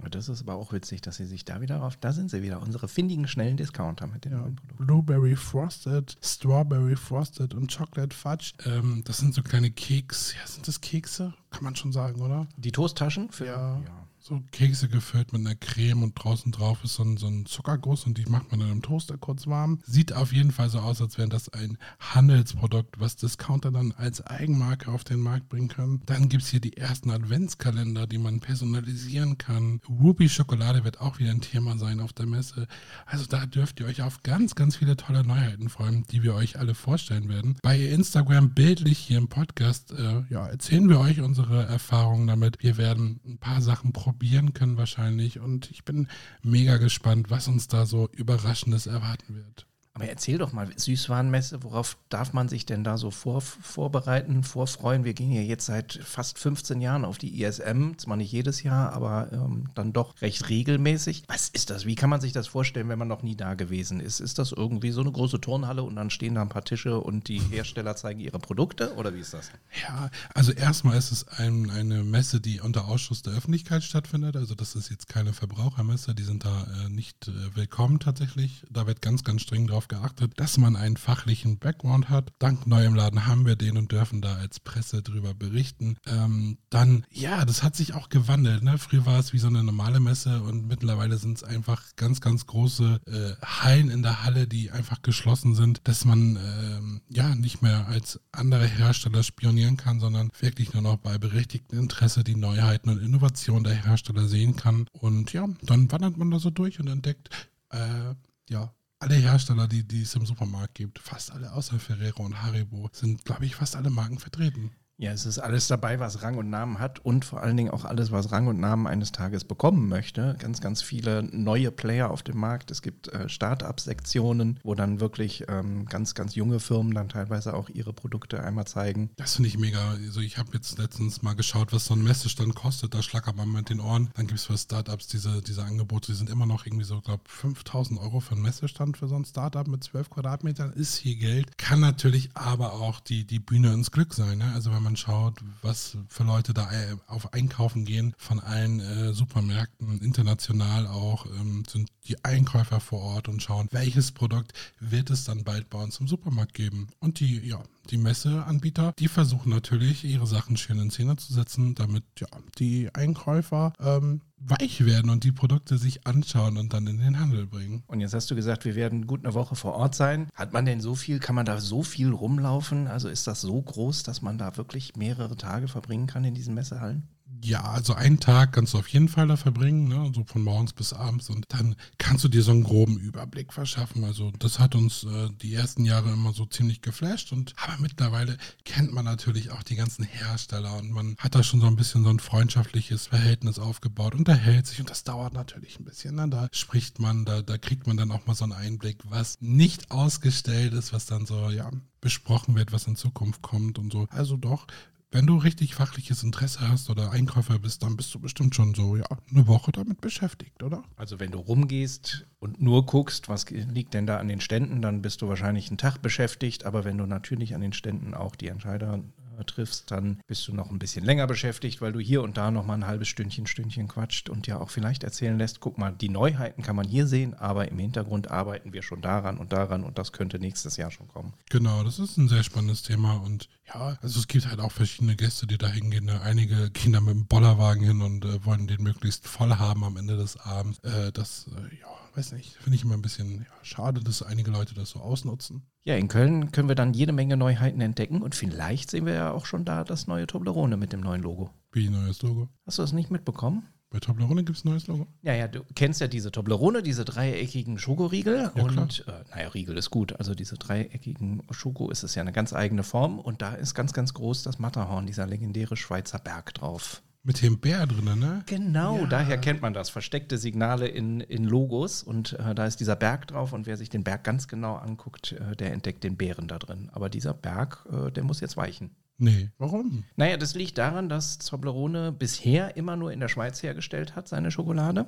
[0.09, 2.61] Das ist aber auch witzig, dass sie sich da wieder auf, da sind sie wieder,
[2.61, 4.85] unsere findigen, schnellen Discounter mit den Ja, neuen Produkten.
[4.85, 8.53] Blueberry Frosted, Strawberry Frosted und Chocolate Fudge.
[8.65, 10.33] Ähm, das sind so kleine Keks.
[10.33, 11.33] Ja, sind das Kekse?
[11.51, 12.47] Kann man schon sagen, oder?
[12.57, 13.81] Die Toasttaschen für Ja.
[14.25, 18.05] So Kekse gefüllt mit einer Creme und draußen drauf ist so ein, so ein Zuckerguss
[18.05, 19.79] und die macht man dann im Toaster kurz warm.
[19.85, 24.25] Sieht auf jeden Fall so aus, als wäre das ein Handelsprodukt, was Discounter dann als
[24.25, 26.01] Eigenmarke auf den Markt bringen können.
[26.05, 29.81] Dann gibt es hier die ersten Adventskalender, die man personalisieren kann.
[29.89, 32.67] Whoopi Schokolade wird auch wieder ein Thema sein auf der Messe.
[33.05, 36.57] Also da dürft ihr euch auf ganz, ganz viele tolle Neuheiten freuen, die wir euch
[36.57, 37.57] alle vorstellen werden.
[37.61, 42.63] Bei Instagram bildlich hier im Podcast äh, ja, erzählen wir euch unsere Erfahrungen damit.
[42.63, 44.12] Wir werden ein paar Sachen probieren
[44.53, 46.07] können wahrscheinlich und ich bin
[46.41, 49.65] mega gespannt, was uns da so Überraschendes erwarten wird.
[49.95, 55.03] Aber erzähl doch mal, Süßwarenmesse, worauf darf man sich denn da so vor, vorbereiten, vorfreuen?
[55.03, 58.91] Wir gehen ja jetzt seit fast 15 Jahren auf die ISM, zwar nicht jedes Jahr,
[58.93, 61.25] aber ähm, dann doch recht regelmäßig.
[61.27, 61.85] Was ist das?
[61.85, 64.19] Wie kann man sich das vorstellen, wenn man noch nie da gewesen ist?
[64.19, 67.27] Ist das irgendwie so eine große Turnhalle und dann stehen da ein paar Tische und
[67.27, 69.51] die Hersteller zeigen ihre Produkte oder wie ist das?
[69.83, 74.37] Ja, also erstmal ist es ein, eine Messe, die unter Ausschuss der Öffentlichkeit stattfindet.
[74.37, 78.63] Also das ist jetzt keine Verbrauchermesse, die sind da äh, nicht äh, willkommen tatsächlich.
[78.71, 82.31] Da wird ganz, ganz streng drauf geachtet, dass man einen fachlichen Background hat.
[82.39, 85.97] Dank Neuem Laden haben wir den und dürfen da als Presse drüber berichten.
[86.05, 88.63] Ähm, dann, ja, das hat sich auch gewandelt.
[88.63, 88.77] Ne?
[88.77, 92.45] Früher war es wie so eine normale Messe und mittlerweile sind es einfach ganz, ganz
[92.45, 97.61] große äh, Hallen in der Halle, die einfach geschlossen sind, dass man ähm, ja nicht
[97.61, 102.89] mehr als andere Hersteller spionieren kann, sondern wirklich nur noch bei berechtigtem Interesse die Neuheiten
[102.89, 104.87] und Innovationen der Hersteller sehen kann.
[104.91, 107.29] Und ja, dann wandert man da so durch und entdeckt,
[107.69, 108.15] äh,
[108.49, 108.73] ja,
[109.03, 113.25] alle Hersteller, die, die es im Supermarkt gibt, fast alle außer Ferrero und Haribo, sind,
[113.25, 114.71] glaube ich, fast alle Marken vertreten.
[114.97, 117.83] Ja, es ist alles dabei, was Rang und Namen hat und vor allen Dingen auch
[117.83, 120.35] alles, was Rang und Namen eines Tages bekommen möchte.
[120.37, 122.69] Ganz, ganz viele neue Player auf dem Markt.
[122.69, 127.69] Es gibt äh, Start-up-Sektionen, wo dann wirklich ähm, ganz, ganz junge Firmen dann teilweise auch
[127.69, 129.09] ihre Produkte einmal zeigen.
[129.15, 129.91] Das finde ich mega.
[129.91, 132.93] Also ich habe jetzt letztens mal geschaut, was so ein Messestand kostet.
[132.93, 134.11] Da schlackert man mit den Ohren.
[134.13, 137.23] Dann gibt es für Startups diese, diese Angebote, die sind immer noch irgendwie so, glaube
[137.25, 140.71] 5000 Euro für einen Messestand für so ein Startup mit 12 Quadratmetern.
[140.73, 141.57] Ist hier Geld.
[141.57, 144.37] Kann natürlich aber auch die, die Bühne ins Glück sein.
[144.37, 144.51] Ne?
[144.53, 149.13] Also wenn man schaut, was für Leute da äh, auf Einkaufen gehen, von allen äh,
[149.13, 155.23] Supermärkten, international auch, ähm, sind die Einkäufer vor Ort und schauen, welches Produkt wird es
[155.23, 156.87] dann bald bei uns im Supermarkt geben.
[156.99, 161.75] Und die, ja, die Messeanbieter, die versuchen natürlich, ihre Sachen schön in Szene zu setzen,
[161.75, 162.27] damit ja,
[162.59, 167.47] die Einkäufer ähm, weich werden und die Produkte sich anschauen und dann in den Handel
[167.47, 167.83] bringen.
[167.87, 170.27] Und jetzt hast du gesagt, wir werden gut eine Woche vor Ort sein.
[170.33, 172.87] Hat man denn so viel, kann man da so viel rumlaufen?
[172.87, 176.53] Also ist das so groß, dass man da wirklich mehrere Tage verbringen kann in diesen
[176.53, 177.07] Messehallen?
[177.43, 180.09] Ja, also einen Tag kannst du auf jeden Fall da verbringen, ne?
[180.15, 184.05] so von morgens bis abends und dann kannst du dir so einen groben Überblick verschaffen.
[184.05, 188.37] Also das hat uns äh, die ersten Jahre immer so ziemlich geflasht und aber mittlerweile
[188.63, 192.05] kennt man natürlich auch die ganzen Hersteller und man hat da schon so ein bisschen
[192.05, 196.15] so ein freundschaftliches Verhältnis aufgebaut, unterhält sich und das dauert natürlich ein bisschen.
[196.15, 196.29] Ne?
[196.29, 199.91] Da spricht man, da, da kriegt man dann auch mal so einen Einblick, was nicht
[199.91, 201.69] ausgestellt ist, was dann so, ja,
[201.99, 204.07] besprochen wird, was in Zukunft kommt und so.
[204.11, 204.65] Also doch,
[205.13, 208.97] wenn du richtig fachliches Interesse hast oder Einkäufer bist, dann bist du bestimmt schon so,
[208.97, 210.83] ja, eine Woche damit beschäftigt, oder?
[210.95, 215.03] Also wenn du rumgehst und nur guckst, was liegt denn da an den Ständen, dann
[215.03, 216.65] bist du wahrscheinlich einen Tag beschäftigt.
[216.65, 219.03] Aber wenn du natürlich an den Ständen auch die Entscheider
[219.45, 222.65] triffst, dann bist du noch ein bisschen länger beschäftigt, weil du hier und da noch
[222.65, 226.09] mal ein halbes Stündchen, Stündchen quatscht und ja auch vielleicht erzählen lässt, guck mal, die
[226.09, 229.97] Neuheiten kann man hier sehen, aber im Hintergrund arbeiten wir schon daran und daran und
[229.97, 231.33] das könnte nächstes Jahr schon kommen.
[231.49, 235.15] Genau, das ist ein sehr spannendes Thema und ja, also es gibt halt auch verschiedene
[235.15, 236.05] Gäste, die da hingehen.
[236.05, 236.21] Ne?
[236.21, 239.97] Einige gehen da mit dem Bollerwagen hin und äh, wollen den möglichst voll haben am
[239.97, 240.79] Ende des Abends.
[240.79, 244.51] Äh, das, äh, ja, weiß nicht, finde ich immer ein bisschen ja, schade, dass einige
[244.51, 245.63] Leute das so ausnutzen.
[245.85, 249.31] Ja, in Köln können wir dann jede Menge Neuheiten entdecken und vielleicht sehen wir ja
[249.31, 251.49] auch schon da das neue Toblerone mit dem neuen Logo.
[251.73, 252.47] Wie neues Logo?
[252.65, 253.67] Hast du das nicht mitbekommen?
[253.89, 255.07] Bei Toblerone gibt es ein neues Logo?
[255.21, 258.49] Ja, ja, du kennst ja diese Toblerone, diese dreieckigen Schokoriegel.
[258.55, 260.13] Ja, und, äh, naja, Riegel ist gut.
[260.17, 263.19] Also diese dreieckigen Schoko ist es ja eine ganz eigene Form.
[263.19, 267.03] Und da ist ganz, ganz groß das Matterhorn, dieser legendäre Schweizer Berg drauf.
[267.25, 268.43] Mit dem Bär drin, ne?
[268.47, 269.05] Genau, Ja.
[269.05, 269.89] daher kennt man das.
[269.89, 272.03] Versteckte Signale in, in Logos.
[272.03, 273.53] Und äh, da ist dieser Berg drauf.
[273.53, 276.89] Und wer sich den Berg ganz genau anguckt, äh, der entdeckt den Bären da drin.
[276.91, 278.95] Aber dieser Berg, äh, der muss jetzt weichen.
[279.17, 279.51] Nee.
[279.57, 280.03] Warum?
[280.17, 284.51] Naja, das liegt daran, dass Toblerone bisher immer nur in der Schweiz hergestellt hat, seine
[284.51, 285.05] Schokolade.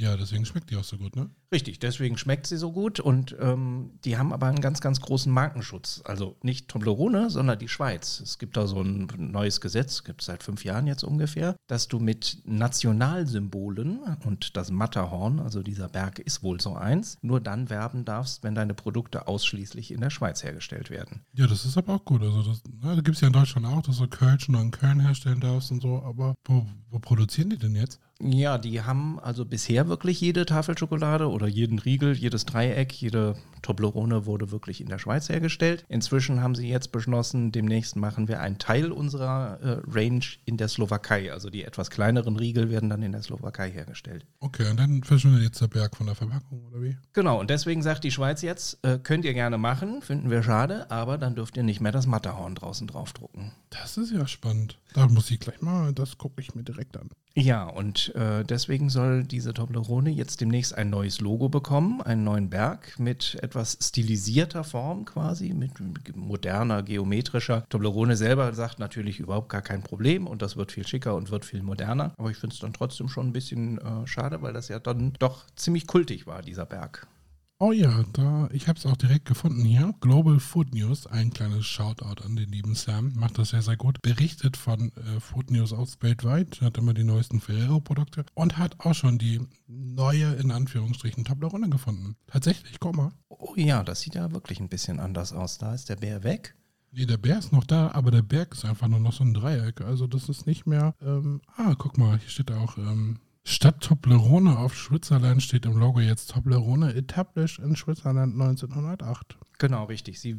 [0.00, 1.28] Ja, deswegen schmeckt die auch so gut, ne?
[1.50, 5.32] Richtig, deswegen schmeckt sie so gut und ähm, die haben aber einen ganz, ganz großen
[5.32, 6.02] Markenschutz.
[6.04, 8.20] Also nicht Toblerone, sondern die Schweiz.
[8.20, 11.88] Es gibt da so ein neues Gesetz, gibt es seit fünf Jahren jetzt ungefähr, dass
[11.88, 17.68] du mit Nationalsymbolen und das Matterhorn, also dieser Berg ist wohl so eins, nur dann
[17.68, 21.22] werben darfst, wenn deine Produkte ausschließlich in der Schweiz hergestellt werden.
[21.32, 22.22] Ja, das ist aber auch gut.
[22.22, 24.70] Also das, na, da gibt es ja in Deutschland auch, dass du Kölsch nur in
[24.70, 27.98] Köln herstellen darfst und so, aber wo, wo produzieren die denn jetzt?
[28.20, 33.36] Ja, die haben also bisher wirklich jede Tafel Schokolade oder jeden Riegel, jedes Dreieck, jede
[33.62, 35.84] Toblerone wurde wirklich in der Schweiz hergestellt.
[35.88, 40.68] Inzwischen haben sie jetzt beschlossen, demnächst machen wir einen Teil unserer äh, Range in der
[40.68, 41.32] Slowakei.
[41.32, 44.26] Also die etwas kleineren Riegel werden dann in der Slowakei hergestellt.
[44.40, 46.96] Okay, und dann verschwindet jetzt der Berg von der Verpackung, oder wie?
[47.12, 50.90] Genau, und deswegen sagt die Schweiz jetzt, äh, könnt ihr gerne machen, finden wir schade,
[50.90, 53.52] aber dann dürft ihr nicht mehr das Matterhorn draußen draufdrucken.
[53.70, 54.78] Das ist ja spannend.
[54.94, 57.10] Da muss ich gleich mal, das gucke ich mir direkt an.
[57.34, 62.50] Ja, und äh, deswegen soll diese Toblerone jetzt demnächst ein neues Logo bekommen, einen neuen
[62.50, 65.72] Berg mit etwas stilisierter Form quasi, mit
[66.16, 67.64] moderner, geometrischer.
[67.68, 71.44] Toblerone selber sagt natürlich überhaupt gar kein Problem und das wird viel schicker und wird
[71.44, 72.12] viel moderner.
[72.16, 75.12] Aber ich finde es dann trotzdem schon ein bisschen äh, schade, weil das ja dann
[75.20, 77.06] doch ziemlich kultig war, dieser Berg.
[77.60, 79.92] Oh ja, da, ich habe es auch direkt gefunden hier.
[80.00, 84.00] Global Food News, ein kleines Shoutout an den lieben Sam, macht das sehr, sehr gut.
[84.00, 88.94] Berichtet von äh, Food News aus weltweit, hat immer die neuesten Ferrero-Produkte und hat auch
[88.94, 92.14] schon die neue, in Anführungsstrichen, Toblerone gefunden.
[92.28, 93.10] Tatsächlich, guck mal.
[93.28, 95.58] Oh ja, das sieht ja wirklich ein bisschen anders aus.
[95.58, 96.54] Da ist der Bär weg.
[96.92, 99.34] Nee, der Bär ist noch da, aber der Berg ist einfach nur noch so ein
[99.34, 99.80] Dreieck.
[99.80, 100.94] Also das ist nicht mehr.
[101.02, 102.78] Ähm, ah, guck mal, hier steht auch.
[102.78, 103.18] Ähm,
[103.50, 109.38] Statt Toblerone auf Switzerland steht im Logo jetzt Toblerone established in Switzerland 1908.
[109.56, 110.20] Genau, richtig.
[110.20, 110.36] Sie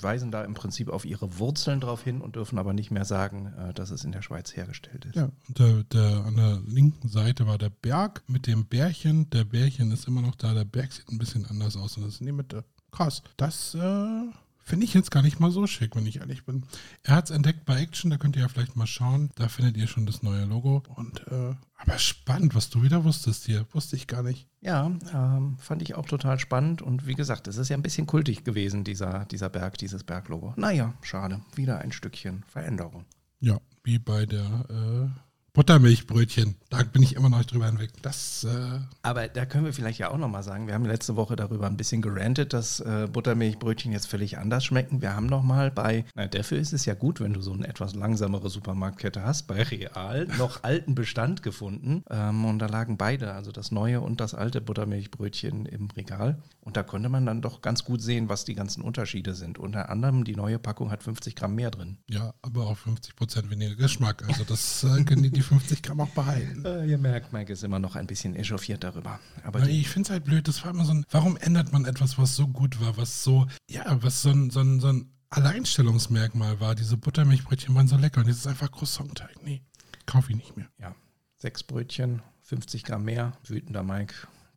[0.00, 3.52] weisen da im Prinzip auf ihre Wurzeln drauf hin und dürfen aber nicht mehr sagen,
[3.58, 5.16] äh, dass es in der Schweiz hergestellt ist.
[5.16, 9.28] Ja, und der, der, an der linken Seite war der Berg mit dem Bärchen.
[9.30, 10.54] Der Bärchen ist immer noch da.
[10.54, 12.64] Der Berg sieht ein bisschen anders aus und das ist in die Mitte.
[12.92, 13.24] Krass.
[13.36, 14.28] Das äh,
[14.64, 16.64] finde ich jetzt gar nicht mal so schick, wenn ich ehrlich bin.
[17.02, 19.30] Er hat es entdeckt bei Action, da könnt ihr ja vielleicht mal schauen.
[19.36, 20.82] Da findet ihr schon das neue Logo.
[20.96, 23.66] Und äh, aber spannend, was du wieder wusstest hier.
[23.72, 24.48] Wusste ich gar nicht.
[24.60, 26.80] Ja, ähm, fand ich auch total spannend.
[26.80, 30.54] Und wie gesagt, es ist ja ein bisschen kultig gewesen, dieser, dieser Berg, dieses Berglogo.
[30.56, 31.42] Naja, schade.
[31.54, 33.04] Wieder ein Stückchen Veränderung.
[33.40, 35.20] Ja, wie bei der äh,
[35.54, 36.56] Buttermilchbrötchen.
[36.68, 37.90] Da bin ich immer noch nicht drüber hinweg.
[38.02, 41.36] Das, äh, Aber da können wir vielleicht ja auch nochmal sagen, wir haben letzte Woche
[41.36, 45.00] darüber ein bisschen gerantet, dass äh, Buttermilchbrötchen jetzt völlig anders schmecken.
[45.00, 47.94] Wir haben nochmal bei, na, dafür ist es ja gut, wenn du so eine etwas
[47.94, 52.02] langsamere Supermarktkette hast, bei Real noch alten Bestand gefunden.
[52.10, 56.42] Ähm, und da lagen beide, also das neue und das alte Buttermilchbrötchen im Regal.
[56.64, 59.58] Und da konnte man dann doch ganz gut sehen, was die ganzen Unterschiede sind.
[59.58, 61.98] Unter anderem, die neue Packung hat 50 Gramm mehr drin.
[62.08, 64.26] ja, aber auch 50% weniger Geschmack.
[64.26, 66.64] Also das äh, können die, die 50 Gramm auch behalten.
[66.74, 69.20] Äh, ihr merkt, Mike ist immer noch ein bisschen echauffiert darüber.
[69.42, 71.84] Aber Weil ich finde es halt blöd, das war immer so ein, warum ändert man
[71.84, 75.10] etwas, was so gut war, was so, ja, was so ein, so ein, so ein
[75.28, 76.74] Alleinstellungsmerkmal war.
[76.74, 79.42] Diese Buttermilchbrötchen waren so lecker und jetzt ist einfach Croissant-Teig.
[79.44, 79.62] Nee.
[80.06, 80.68] kaufe ich nicht mehr.
[80.80, 80.94] Ja,
[81.36, 84.14] sechs Brötchen, 50 Gramm mehr, wütender Mike,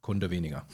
[0.08, 0.66] Kunde weniger.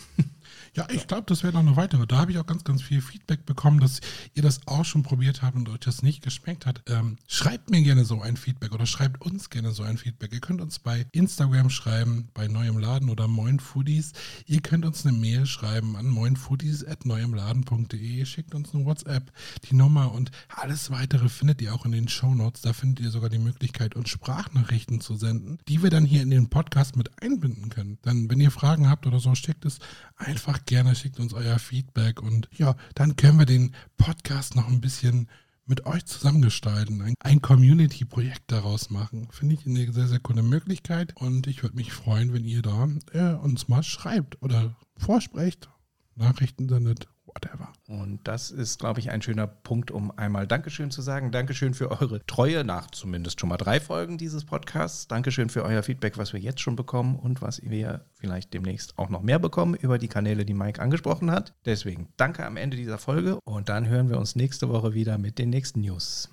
[0.76, 2.08] Ja, ich glaube, das wäre noch eine weitere.
[2.08, 4.02] Da habe ich auch ganz, ganz viel Feedback bekommen, dass
[4.34, 6.82] ihr das auch schon probiert habt und euch das nicht geschmeckt hat.
[6.88, 10.34] Ähm, schreibt mir gerne so ein Feedback oder schreibt uns gerne so ein Feedback.
[10.34, 14.14] Ihr könnt uns bei Instagram schreiben, bei Neuem Laden oder Moin Foodies.
[14.48, 18.26] Ihr könnt uns eine Mail schreiben an moinfoodies.neuemladen.de.
[18.26, 19.32] Schickt uns eine WhatsApp,
[19.70, 22.62] die Nummer und alles weitere findet ihr auch in den Show Notes.
[22.62, 26.32] Da findet ihr sogar die Möglichkeit, uns Sprachnachrichten zu senden, die wir dann hier in
[26.32, 28.00] den Podcast mit einbinden können.
[28.02, 29.80] Dann, wenn ihr Fragen habt oder so, schickt es
[30.16, 32.22] einfach gerne, schickt uns euer Feedback.
[32.22, 35.28] Und ja, dann können wir den Podcast noch ein bisschen
[35.66, 39.30] mit euch zusammengestalten, ein, ein Community-Projekt daraus machen.
[39.32, 41.16] Finde ich eine sehr, sehr coole Möglichkeit.
[41.16, 45.70] Und ich würde mich freuen, wenn ihr da äh, uns mal schreibt oder vorsprecht,
[46.16, 47.72] Nachrichten sendet, whatever.
[47.88, 51.32] Und das ist, glaube ich, ein schöner Punkt, um einmal Dankeschön zu sagen.
[51.32, 55.08] Dankeschön für eure Treue nach zumindest schon mal drei Folgen dieses Podcasts.
[55.08, 59.10] Dankeschön für euer Feedback, was wir jetzt schon bekommen und was wir vielleicht demnächst auch
[59.10, 61.54] noch mehr bekommen über die Kanäle, die Mike angesprochen hat.
[61.66, 65.40] Deswegen danke am Ende dieser Folge und dann hören wir uns nächste Woche wieder mit
[65.40, 66.30] den nächsten News.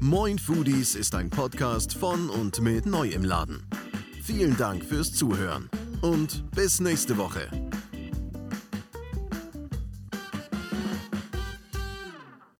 [0.00, 3.66] Moin Foodies ist ein Podcast von und mit Neu im Laden.
[4.22, 5.70] Vielen Dank fürs Zuhören
[6.02, 7.48] und bis nächste Woche.